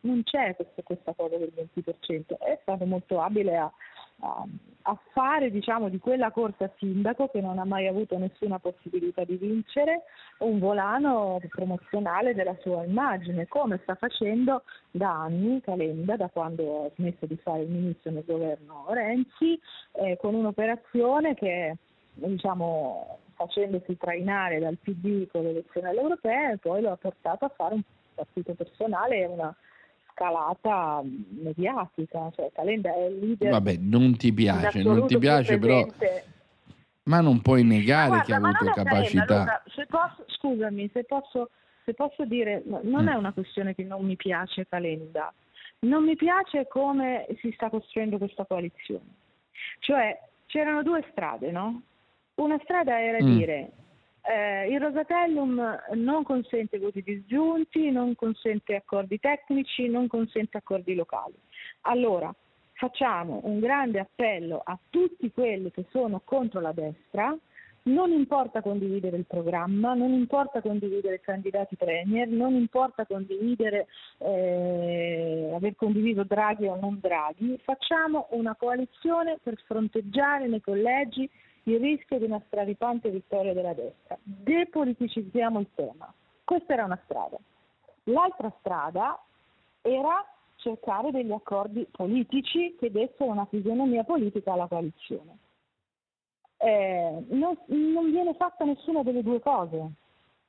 [0.00, 2.38] non c'è questa, questa cosa del 20%.
[2.38, 3.72] È stato molto abile a,
[4.20, 4.44] a-
[4.88, 9.36] a fare diciamo, di quella corsa sindaco che non ha mai avuto nessuna possibilità di
[9.36, 10.02] vincere
[10.38, 16.90] un volano promozionale della sua immagine, come sta facendo da anni Calenda, da quando ha
[16.94, 19.58] smesso di fare il ministro nel governo Renzi,
[19.92, 21.76] eh, con un'operazione che
[22.14, 27.52] diciamo, facendosi trainare dal PD con le elezioni alle europee, poi lo ha portato a
[27.54, 27.82] fare un
[28.16, 29.54] partito personale e una
[30.10, 35.86] scalata mediatica, cioè Calenda è il leader Vabbè, non ti piace, non ti piace, però...
[37.04, 39.38] Ma non puoi negare Ma che ha guarda, avuto è Calenda, capacità.
[39.38, 41.50] Luca, se posso, scusami, se posso,
[41.84, 43.08] se posso dire, no, non Mm.
[43.08, 45.32] è una questione che non mi piace Calenda,
[45.80, 49.04] non mi piace come si sta costruendo questa coalizione.
[49.78, 51.82] Cioè, c'erano due strade, no?
[52.36, 53.36] Una strada era Mm.
[53.36, 53.70] dire
[54.28, 61.34] eh, il Rosatellum non consente voti disgiunti, non consente accordi tecnici, non consente accordi locali.
[61.82, 62.34] Allora,
[62.72, 67.36] facciamo un grande appello a tutti quelli che sono contro la destra,
[67.86, 73.86] non importa condividere il programma, non importa condividere candidati premier, non importa condividere,
[74.18, 81.30] eh, aver condiviso Draghi o non Draghi, facciamo una coalizione per fronteggiare nei collegi
[81.68, 84.16] il rischio di una straripante vittoria della destra.
[84.22, 86.12] Depoliticizziamo il tema.
[86.44, 87.38] Questa era una strada.
[88.04, 89.20] L'altra strada
[89.82, 90.24] era
[90.56, 95.38] cercare degli accordi politici che dessero una fisionomia politica alla coalizione.
[96.58, 99.90] Eh, non, non viene fatta nessuna delle due cose,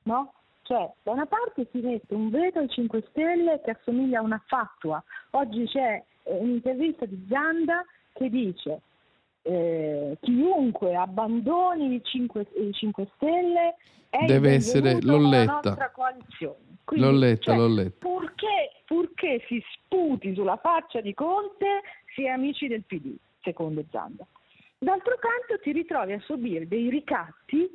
[0.04, 0.32] no?
[0.62, 4.42] Cioè, da una parte si mette un veto ai 5 Stelle che assomiglia a una
[4.46, 5.02] fatua.
[5.30, 8.82] Oggi c'è eh, un'intervista di Zanda che dice
[9.48, 13.76] eh, chiunque abbandoni i 5, i 5 Stelle
[14.10, 15.90] è Deve essere- l'ho letta.
[15.94, 16.56] coalizione.
[16.90, 18.06] L'ho letta, cioè, l'ho letta.
[18.06, 21.82] Purché, purché si sputi sulla faccia di Conte,
[22.14, 24.26] si è amici del PD, secondo Zanda.
[24.78, 27.68] D'altro canto ti ritrovi a subire dei ricatti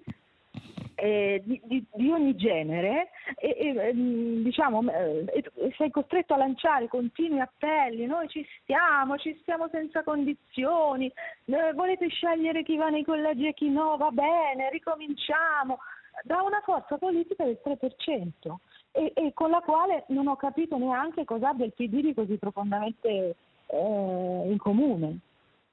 [1.03, 6.37] eh, di, di- di ogni genere e, e, ehm, diciamo, eh, e sei costretto a
[6.37, 11.11] lanciare continui appelli, noi ci stiamo, ci stiamo senza condizioni,
[11.45, 15.79] eh, volete scegliere chi va nei collegi e chi no, va bene, ricominciamo,
[16.23, 18.55] da una forza politica del 3%
[18.93, 22.37] e, e con la quale non ho capito neanche cosa abbia il PD di così
[22.37, 23.35] profondamente
[23.65, 25.17] eh, in comune.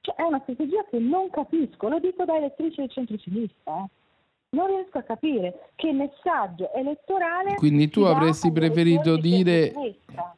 [0.01, 3.83] Cioè, è una strategia che non capisco, lo dico da elettrice del centro-sinistra.
[3.85, 3.99] eh.
[4.53, 7.55] Non riesco a capire che messaggio elettorale.
[7.55, 9.71] Quindi tu avresti preferito dire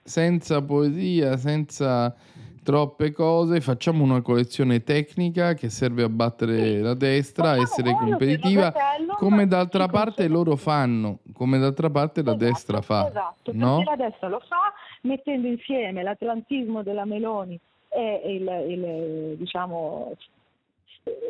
[0.04, 2.16] senza poesia, senza
[2.64, 8.70] troppe cose, facciamo una collezione tecnica che serve a battere la destra, a essere competitiva,
[8.70, 13.78] Rosatellum come d'altra parte loro fanno, come d'altra parte la destra fa, Esatto, no?
[13.78, 17.60] perché la destra lo fa mettendo insieme l'atlantismo della Meloni
[17.90, 20.16] e il, il, diciamo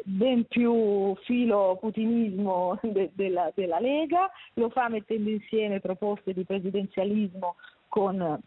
[0.03, 7.55] ben più filo putinismo de- della, della Lega, lo fa mettendo insieme proposte di presidenzialismo
[7.87, 8.41] con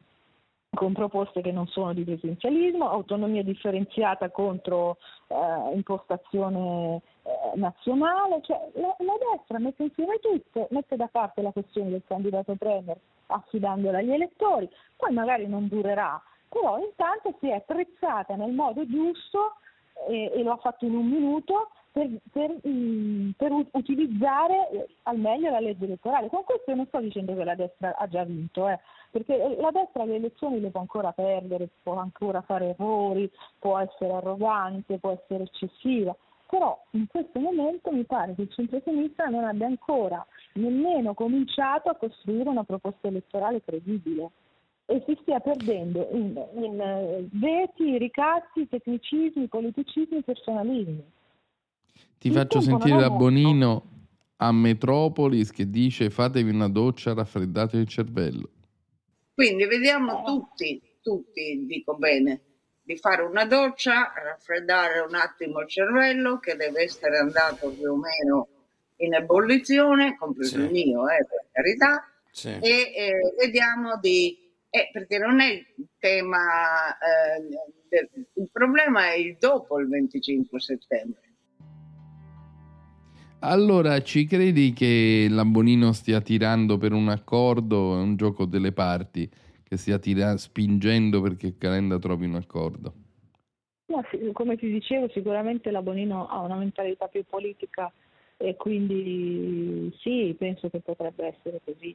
[0.76, 8.70] con proposte che non sono di presidenzialismo, autonomia differenziata contro eh, impostazione eh, nazionale, cioè,
[8.74, 12.98] la, la destra mette insieme tutto, mette da parte la questione del candidato premier
[13.28, 19.56] affidandola agli elettori, poi magari non durerà, però intanto si è attrezzata nel modo giusto
[20.08, 25.18] e, e lo ha fatto in un minuto per, per, mm, per utilizzare eh, al
[25.18, 26.28] meglio la legge elettorale.
[26.28, 28.78] Con questo non sto dicendo che la destra ha già vinto, eh,
[29.10, 33.78] perché eh, la destra le elezioni le può ancora perdere, può ancora fare errori, può
[33.78, 36.14] essere arrogante, può essere eccessiva,
[36.48, 40.24] però in questo momento mi pare che il centro-sinistra non abbia ancora
[40.54, 44.30] nemmeno cominciato a costruire una proposta elettorale credibile
[44.86, 51.12] e si stia perdendo in, in eh, veti, ricatti, tecnicismi, politicismi, personalismi.
[52.18, 53.10] Ti Il faccio sentire da.
[53.10, 53.90] Bonino
[54.36, 58.50] a Metropolis che dice fatevi una doccia, raffreddate il cervello.
[59.34, 62.40] Quindi vediamo tutti, tutti, dico bene,
[62.82, 67.96] di fare una doccia, raffreddare un attimo il cervello che deve essere andato più o
[67.96, 68.48] meno
[68.98, 70.64] in ebollizione, compreso Sì.
[70.64, 72.48] il mio, eh, per carità, Sì.
[72.48, 74.44] e eh, vediamo di...
[74.70, 77.40] eh, perché non è il tema, eh,
[77.88, 81.20] del- il problema è il dopo il 25 settembre.
[83.40, 87.96] Allora, ci credi che la Bonino stia tirando per un accordo?
[87.98, 89.28] È un gioco delle parti
[89.62, 92.94] che stia tira- spingendo perché Calenda trovi un accordo.
[93.86, 97.92] No, sì, come ti dicevo, sicuramente la Bonino ha una mentalità più politica
[98.36, 101.94] e quindi sì, penso che potrebbe essere così.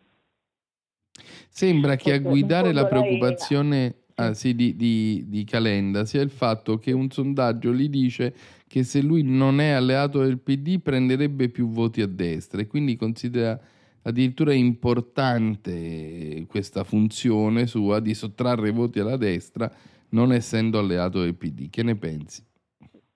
[1.54, 6.78] Sembra che a guidare la preoccupazione ah, sì, di, di- di Calenda sia il fatto
[6.78, 8.34] che un sondaggio gli dice
[8.68, 12.96] che se lui non è alleato del PD prenderebbe più voti a destra e quindi
[12.96, 13.60] considera
[14.04, 19.70] addirittura importante questa funzione sua di sottrarre voti alla destra
[20.12, 21.70] non essendo alleato del PD.
[21.70, 22.42] Che ne pensi?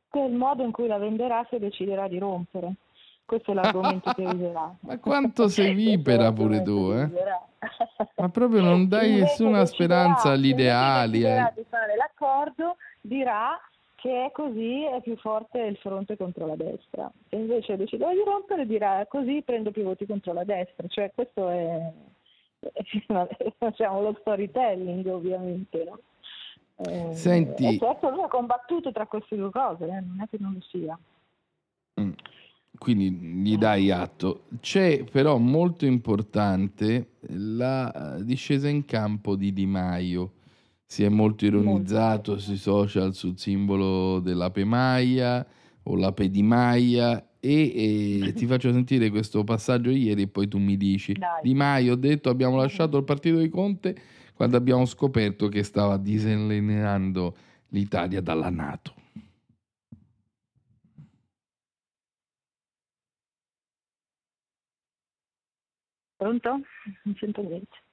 [0.10, 2.76] Che il modo in cui la venderà se deciderà di rompere.
[3.26, 4.76] Questo è l'argomento che userà.
[4.82, 7.10] Ma quanto sei vipera pure tu, eh?
[8.18, 11.20] Ma proprio non dai nessuna speranza agli ideali.
[11.20, 11.54] deciderà eh.
[11.56, 13.60] di fare l'accordo, dirà
[13.96, 17.12] che è così è più forte il fronte contro la destra.
[17.28, 20.88] Se invece deciderà di rompere dirà così prendo più voti contro la destra.
[20.88, 21.92] Cioè questo è,
[23.58, 26.00] facciamo lo storytelling ovviamente, no?
[26.88, 30.38] Eh, Senti- e certo lui ha combattuto tra queste due cose, eh, non è che
[30.40, 30.98] non lo sia.
[32.00, 32.12] Mm.
[32.78, 34.46] Quindi gli dai atto.
[34.60, 40.34] C'è però molto importante la eh, discesa in campo di Di Maio.
[40.86, 45.46] Si è molto ironizzato sui social sul simbolo dell'ape Maia
[45.84, 50.58] o l'ape di Maia e, e ti faccio sentire questo passaggio ieri e poi tu
[50.60, 51.42] mi dici Dai.
[51.42, 53.96] Di Maio ha detto abbiamo lasciato il partito di Conte
[54.36, 57.36] quando abbiamo scoperto che stava disallineando
[57.70, 58.94] l'Italia dalla Nato.
[66.26, 66.60] Pronto?
[67.04, 67.84] Non sento niente.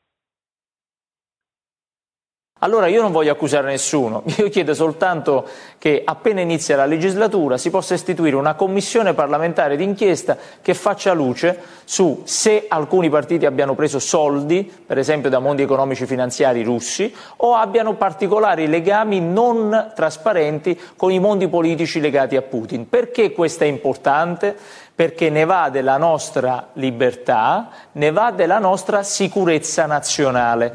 [2.61, 5.47] Allora io non voglio accusare nessuno, io chiedo soltanto
[5.79, 11.59] che appena inizia la legislatura si possa istituire una commissione parlamentare d'inchiesta che faccia luce
[11.85, 17.55] su se alcuni partiti abbiano preso soldi, per esempio da mondi economici finanziari russi, o
[17.55, 22.89] abbiano particolari legami non trasparenti con i mondi politici legati a Putin.
[22.89, 24.57] Perché questo è importante?
[24.95, 30.75] Perché ne va della nostra libertà, ne va della nostra sicurezza nazionale.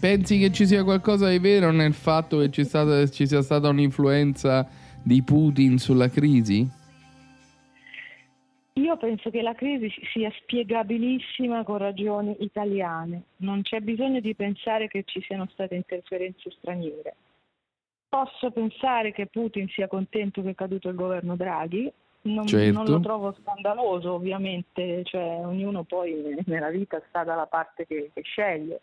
[0.00, 3.68] Pensi che ci sia qualcosa di vero nel fatto che ci, stata- ci sia stata
[3.68, 4.66] un'influenza
[5.02, 6.66] di Putin sulla crisi?
[8.74, 14.88] Io penso che la crisi sia spiegabilissima con ragioni italiane, non c'è bisogno di pensare
[14.88, 17.14] che ci siano state interferenze straniere.
[18.08, 21.92] Posso pensare che Putin sia contento che è caduto il governo Draghi,
[22.22, 22.72] non, Certo.
[22.72, 28.22] non lo trovo scandaloso ovviamente, cioè ognuno poi nella vita sta dalla parte che, che
[28.22, 28.82] sceglie.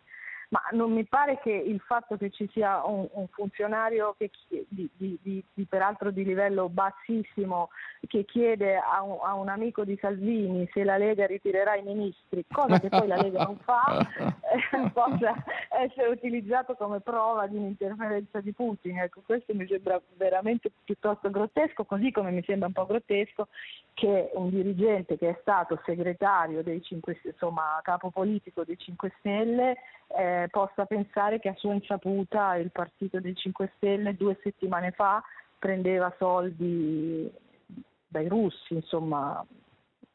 [0.50, 4.90] Ma non mi pare che il fatto che ci sia un, un funzionario che di,
[4.96, 7.70] di- di- di- peraltro di livello bassissimo
[8.08, 12.46] che chiede a un, a un amico di Salvini se la Lega ritirerà i ministri,
[12.50, 15.34] cosa che poi la Lega non fa, eh, possa
[15.82, 19.00] essere utilizzato come prova di un'interferenza di Putin.
[19.00, 23.50] Ecco, questo mi sembra veramente piuttosto grottesco, così come mi sembra un po' grottesco
[23.94, 29.78] che un dirigente che è stato segretario dei 5, insomma capo politico dei 5 Stelle
[30.08, 35.22] eh, possa pensare che a sua insaputa il partito dei 5 Stelle due settimane fa
[35.60, 37.30] prendeva soldi
[38.08, 39.46] dai russi, insomma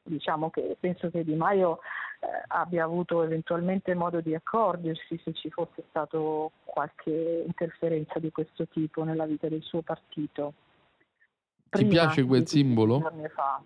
[0.05, 1.79] diciamo che penso che Di Maio
[2.21, 8.67] eh, abbia avuto eventualmente modo di accorgersi se ci fosse stato qualche interferenza di questo
[8.69, 10.55] tipo nella vita del suo partito.
[11.69, 12.97] Ti Prima piace quel simbolo?
[13.37, 13.63] Ah,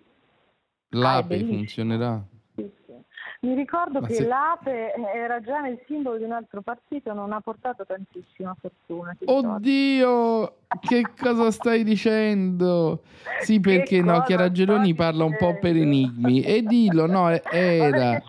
[0.89, 1.57] L'ape bellissimo.
[1.57, 2.23] funzionerà?
[2.57, 2.93] Sì, sì.
[3.41, 7.31] Mi ricordo Ma che se- l'ape era già nel simbolo di un altro partito, non
[7.33, 9.15] ha portato tantissima fortuna.
[9.23, 13.03] Oddio, che cosa stai dicendo?
[13.41, 16.41] Sì, perché no, Chiara Geloni parla un po' per enigmi.
[16.41, 18.23] E dillo, no, era,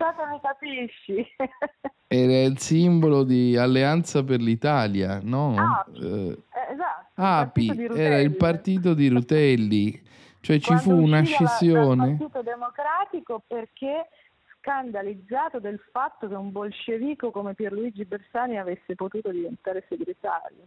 [2.07, 5.55] era il simbolo di Alleanza per l'Italia, no?
[5.57, 6.01] Api.
[6.01, 6.39] Eh,
[6.72, 7.11] esatto.
[7.14, 10.03] Api, era il partito di Rutelli.
[10.41, 12.07] Cioè ci Quando fu una dalla- dal scissione.
[12.16, 14.09] Partito Democratico perché
[14.73, 20.59] scandalizzato del fatto che un bolscevico come Pierluigi Bersani avesse potuto diventare segretario?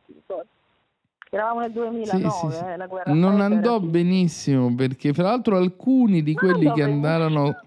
[1.30, 2.64] Eravamo nel 2009, Sì, sì, sì.
[2.66, 6.84] eh, la guerra Non andò era- benissimo perché fra l'altro alcuni di Non quelli che
[6.84, 6.94] benissimo.
[6.96, 7.60] andarono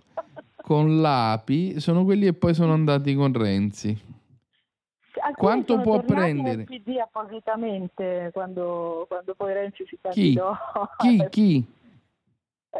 [0.61, 4.12] con l'API sono quelli che poi sono andati con Renzi.
[5.20, 6.64] Alcuni Quanto può prendere?
[6.64, 10.35] PD appositamente quando, quando poi Renzi si Chi?
[10.35, 10.55] candidò.
[10.99, 11.26] Chi?
[11.30, 11.64] Chi?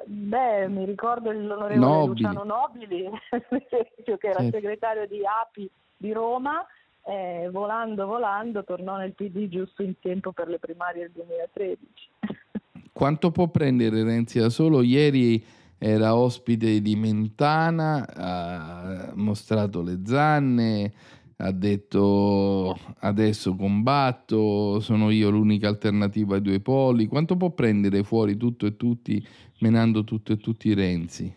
[0.07, 2.23] Beh, mi ricordo l'onorevole Nobili.
[2.23, 4.57] Luciano Nobili, per esempio, che era Certo.
[4.57, 6.65] segretario di API di Roma,
[7.07, 11.89] eh, volando, volando, tornò nel PD giusto in tempo per le primarie del 2013.
[12.93, 14.83] Quanto può prendere Renzi da solo?
[14.83, 15.45] Ieri
[15.79, 20.93] era ospite di Mentana, ha mostrato le zanne,
[21.39, 27.07] ha detto adesso combatto, sono io l'unica alternativa ai due poli.
[27.07, 29.27] Quanto può prendere fuori tutto e tutti,
[29.65, 31.35] menando tutto e tutti Renzi?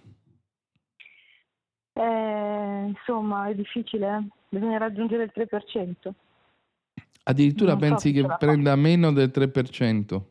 [1.93, 4.27] Eh, insomma, è difficile, eh?
[4.49, 6.11] bisogna raggiungere il 3%.
[7.23, 10.21] Addirittura Non so pensi se che prenda meno del 3%?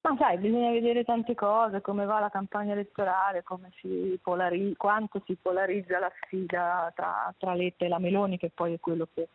[0.00, 5.20] Ma sai, bisogna vedere tante cose, come va la campagna elettorale, come si polari- quanto
[5.26, 9.28] si polarizza la sfida tra, tra Letta e la Meloni, che poi è quello che,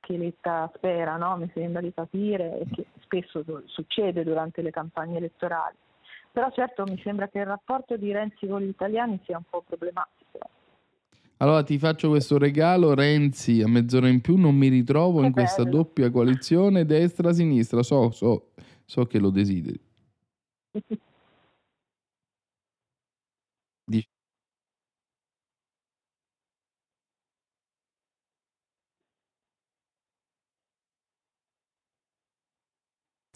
[0.00, 1.36] che Letta spera, no?
[1.36, 5.76] mi sembra di capire, e che spesso do- succede durante le campagne elettorali.
[6.34, 9.62] Però certo mi sembra che il rapporto di Renzi con gli italiani sia un po'
[9.64, 10.40] problematico.
[11.36, 15.32] Allora ti faccio questo regalo, Renzi, a mezz'ora in più non mi ritrovo in Che
[15.32, 15.76] questa bello.
[15.76, 18.50] doppia coalizione destra-sinistra, so, so,
[18.84, 19.78] so che lo desideri.
[23.84, 24.08] Dici-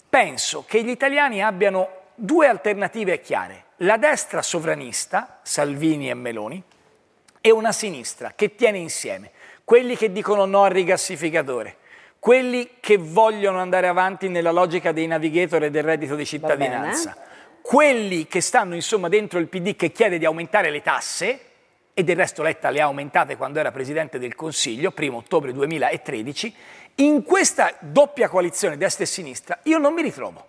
[0.08, 6.60] Penso che gli italiani abbiano due alternative chiare, la destra sovranista, Salvini e Meloni,
[7.40, 9.30] e una sinistra che tiene insieme.
[9.62, 11.76] Quelli che dicono no al rigassificatore,
[12.18, 17.16] quelli che vogliono andare avanti nella logica dei navigator e del reddito di cittadinanza,
[17.62, 21.40] quelli che stanno insomma dentro il PD che chiede di aumentare le tasse
[21.94, 26.54] e del resto Letta le ha aumentate quando era Presidente del Consiglio, 1 ottobre 2013,
[26.96, 30.47] in questa doppia coalizione destra e sinistra io non mi ritrovo.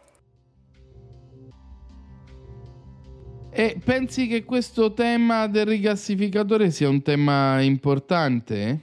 [3.51, 8.79] E pensi che questo tema del rigassificatore sia un tema importante?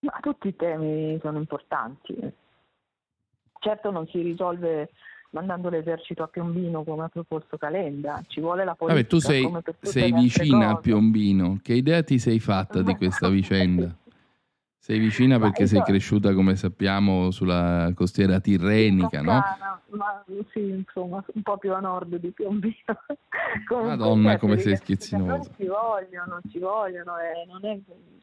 [0.00, 2.16] Ma tutti i temi sono importanti.
[3.58, 4.90] Certo non si risolve
[5.30, 9.02] mandando l'esercito a Piombino come ha proposto Calenda, ci vuole la politica.
[9.02, 9.46] Vabbè, tu sei,
[9.82, 10.80] sei vicina cose.
[10.80, 11.58] Piombino.
[11.62, 13.94] Che idea ti sei fatta di questa vicenda?
[14.86, 19.42] Sei vicina perché sei so- cresciuta, come sappiamo, sulla costiera tirrenica, no?
[19.88, 22.76] Ma sì, insomma, un po' più a nord di Piombino.
[23.82, 25.50] Madonna, come sei schizzinosa.
[25.56, 27.76] Ci vogliono, ci vogliono, e non è,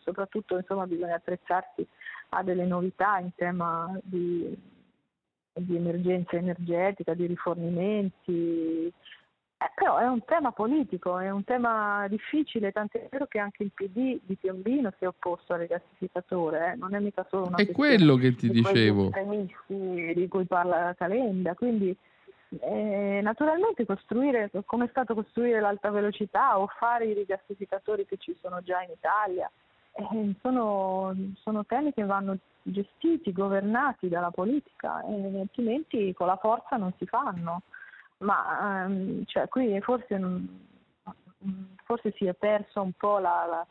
[0.04, 1.86] soprattutto insomma, bisogna attrezzarsi
[2.30, 4.58] a delle novità in tema di,
[5.56, 8.90] di emergenza energetica, di rifornimenti.
[9.64, 13.72] Eh, però è un tema politico, è un tema difficile, tant'è vero che anche il
[13.74, 17.72] PD di Piombino si è opposto al rigassificatore, eh, non è mica solo una È
[17.72, 19.12] questione quello che ti di dicevo.
[19.68, 21.96] di cui parla Calenda, quindi
[22.60, 28.36] eh, naturalmente costruire come è stato costruire l'alta velocità o fare i rigassificatori che ci
[28.42, 29.50] sono già in Italia
[29.94, 36.76] eh, sono, sono temi che vanno gestiti, governati dalla politica, e altrimenti con la forza
[36.76, 37.62] non si fanno.
[38.24, 40.66] Ma ehm, cioè, qui forse, non-
[41.84, 43.68] forse si è persa un po' la, la-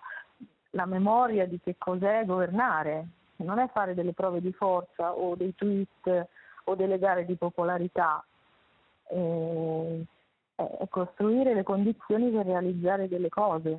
[0.75, 5.55] la memoria di che cos'è governare, non è fare delle prove di forza o dei
[5.55, 6.27] tweet
[6.65, 8.25] o delle gare di popolarità,
[9.09, 10.05] eh,
[10.55, 13.79] è costruire le condizioni per realizzare delle cose.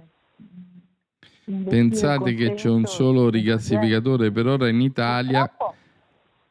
[1.67, 5.75] Pensate che c'è un solo rigassificatore per ora in Italia Purtroppo-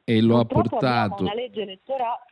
[0.05, 1.25] e lo ha portato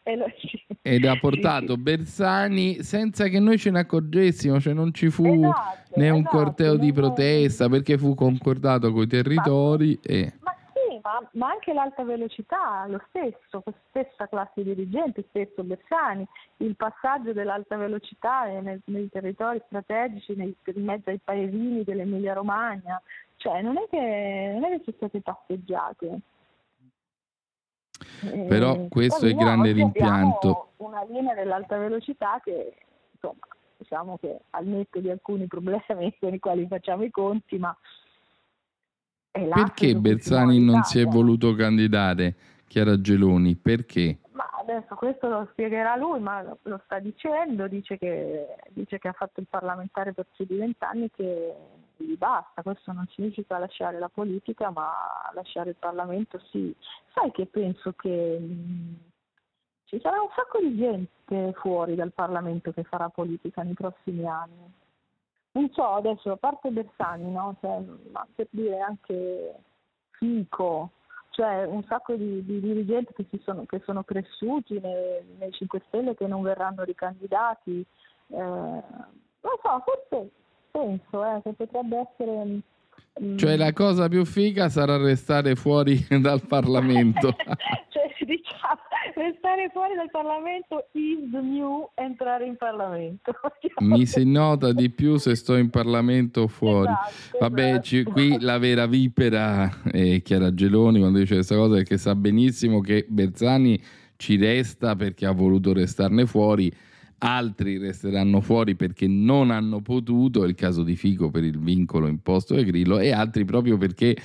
[0.03, 0.27] e lo-
[0.83, 1.77] ed ha portato.
[1.77, 6.37] Bersani senza che noi ce ne accorgessimo, cioè non ci fu Esatto, né un esatto,
[6.37, 11.73] corteo di protesta perché fu concordato coi territori e Ma sì, ma ma, ma, anche
[11.73, 16.27] l'alta velocità, lo stesso, stessa classe dirigente, stesso Bersani,
[16.59, 23.01] il passaggio dell'alta velocità nei, nei territori strategici, nei, in mezzo ai paesini dell'Emilia Romagna,
[23.37, 26.21] cioè non è che, non è che ci state passeggiate.
[28.48, 30.72] Però eh, questo è il grande rimpianto.
[30.78, 32.74] Una linea dell'alta velocità che
[33.12, 33.46] insomma
[33.76, 35.82] diciamo che al netto di alcuni problemi
[36.20, 37.76] con i quali facciamo i conti, ma
[39.30, 42.34] perché Bersani non si è voluto candidare,
[42.66, 43.55] Chiara Geloni?
[43.55, 44.18] Perché?
[44.32, 49.12] Ma adesso questo lo spiegherà lui, ma lo sta dicendo, dice che, dice che ha
[49.12, 51.55] fatto il parlamentare per più di vent'anni che
[52.05, 54.92] gli basta, questo non significa lasciare la politica, ma
[55.34, 56.74] lasciare il Parlamento sì.
[57.14, 58.96] Sai che penso che mh,
[59.84, 64.72] ci sarà un sacco di gente fuori dal Parlamento che farà politica nei prossimi anni
[65.53, 67.57] non so adesso a parte Bersani no?
[67.61, 67.82] cioè,
[68.12, 69.55] ma per dire anche
[70.12, 70.90] Fico
[71.30, 76.14] cioè un sacco di, di dirigenti che, sono, che, sono, cresciuti nei, nei, 5 Stelle
[76.14, 77.84] che non verranno ricandidati
[78.28, 80.30] eh, non so forse
[80.71, 86.47] penso eh, che potrebbe essere mm, cioè la cosa più figa sarà restare fuori dal
[86.47, 87.35] Parlamento.
[87.91, 88.81] cioè diciamo,
[89.14, 93.33] restare fuori dal Parlamento is the new entrare in Parlamento.
[93.81, 96.91] Mi si nota di più se sto in Parlamento o fuori.
[96.91, 97.83] Esatto, Vabbè, esatto.
[97.83, 102.81] Ci, qui la vera vipera è Chiara Geloni quando dice questa cosa perché sa benissimo
[102.81, 103.81] che Berzani
[104.16, 106.73] ci resta perché ha voluto restarne fuori
[107.21, 112.07] altri resteranno fuori perché non hanno potuto, è il caso di Fico per il vincolo
[112.07, 114.16] imposto da Grillo, e altri proprio perché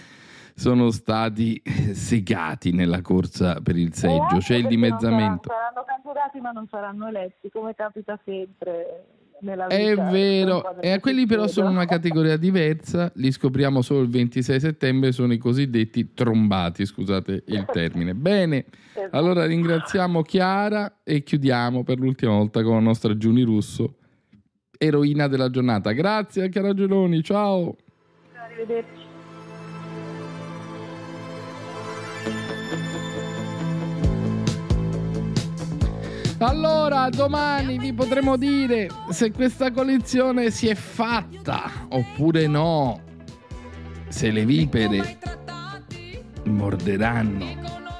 [0.55, 5.49] sono stati segati nella corsa per il seggio, c'è il dimezzamento.
[5.49, 9.05] Saranno, saranno candidati ma non saranno eletti, come capita sempre.
[9.41, 14.01] Nella vita, è vero, e a quelli però sono una categoria diversa, li scopriamo solo
[14.01, 18.15] il 26 settembre, sono i cosiddetti trombati, scusate il termine.
[18.15, 19.15] Bene, esatto.
[19.15, 23.95] allora ringraziamo Chiara e chiudiamo per l'ultima volta con la nostra Giuni Russo,
[24.77, 25.91] eroina della giornata.
[25.91, 27.75] Grazie a Chiara Geloni, ciao.
[28.33, 29.03] Arrivederci.
[36.39, 43.01] Allora, domani vi potremo dire se questa coalizione si è fatta oppure no.
[44.09, 45.17] Se le vipere
[46.45, 47.45] morderanno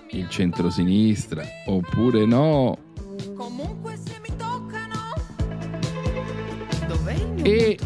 [0.10, 2.78] il centrosinistra oppure no.
[7.42, 7.80] E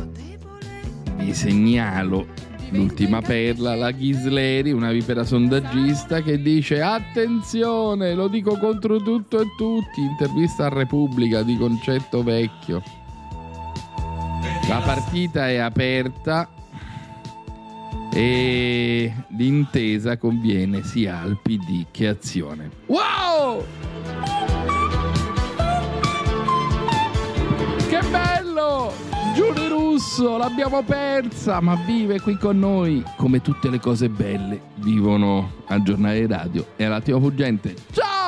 [1.15, 2.25] vi segnalo
[2.71, 9.45] L'ultima perla, la Ghisleri, una vipera sondaggista che dice attenzione, lo dico contro tutto e
[9.57, 12.81] tutti, intervista a Repubblica di concetto vecchio.
[14.67, 16.47] La partita è aperta
[18.13, 22.69] e l'intesa conviene sia al PD che Azione.
[22.85, 23.65] Wow!
[27.89, 28.93] Che bello!
[29.33, 29.68] Giulio
[29.99, 33.03] Russo, l'abbiamo persa, ma vive qui con noi.
[33.17, 37.75] Come tutte le cose belle, vivono a giornale radio e all'attimo fuggente.
[37.91, 38.18] Ciao!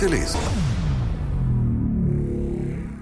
[0.00, 0.49] Telese.